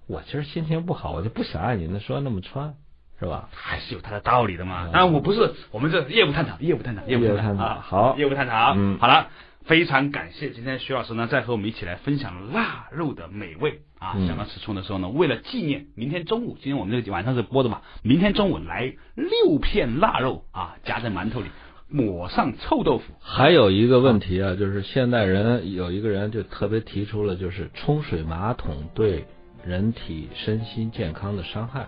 [0.08, 2.74] 我今儿心情不好，我就不想按你们说那么穿，
[3.22, 3.48] 是吧？
[3.54, 4.90] 还是有它的道理的嘛。
[4.92, 7.80] 当然，我不是我们这业务探讨，业务探讨，业务探讨啊。
[7.82, 8.74] 好，业务探讨。
[8.76, 9.28] 嗯，好了，
[9.64, 14.16] 非常感谢今天徐老师呢，再和我们一起来分享腊肉的美味啊。
[14.28, 21.48] 讲到此处的时候呢，为了纪念明天中午，今天我们这个晚上是播的嘛，明天中午来六片腊肉啊，夹在馒头里。
[21.94, 23.04] 抹上臭豆腐。
[23.20, 29.26] 还有一个问题啊，就是现代人有一个人就特别提出了，就是冲水马桶对
[29.66, 31.88] 人体身心健康的伤害，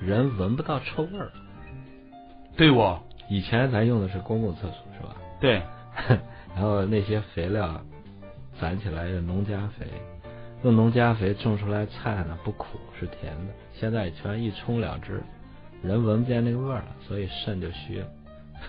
[0.00, 1.30] 人闻不到臭味儿。
[2.56, 5.14] 对我以前咱用的是公共厕所是吧？
[5.40, 5.62] 对，
[6.54, 7.80] 然后那些肥料
[8.60, 9.86] 攒起来的农家肥，
[10.64, 15.22] 用农家肥种出来菜呢不苦是甜的，现在全一冲两支，
[15.82, 18.06] 人闻不见那个味儿了，所以肾就虚了。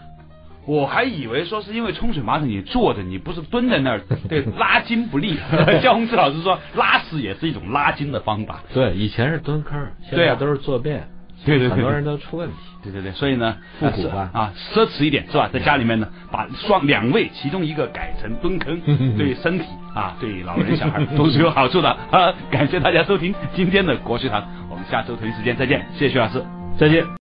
[0.67, 5.38] 我还以为说是因为冲水马桶你坐着，你不是蹲在那儿， 对拉筋不利。
[5.82, 8.61] 肖宏志老师说，拉屎也是一种拉筋的方法。
[8.71, 11.09] 对，以前是蹲坑，现在都是坐便。
[11.45, 12.55] 对对，很多人都出问题。
[12.83, 15.47] 对对对，所以呢，复古吧啊，奢侈一点是吧？
[15.53, 18.79] 在家里面呢，把双两位其中一个改成蹲坑，
[19.17, 22.33] 对身体啊，对老人小孩都是有好处的啊。
[22.49, 26.43] 感谢大家收听今天的国学堂，我们下周同一时间再见，谢谢徐老师，
[26.77, 27.20] 再见。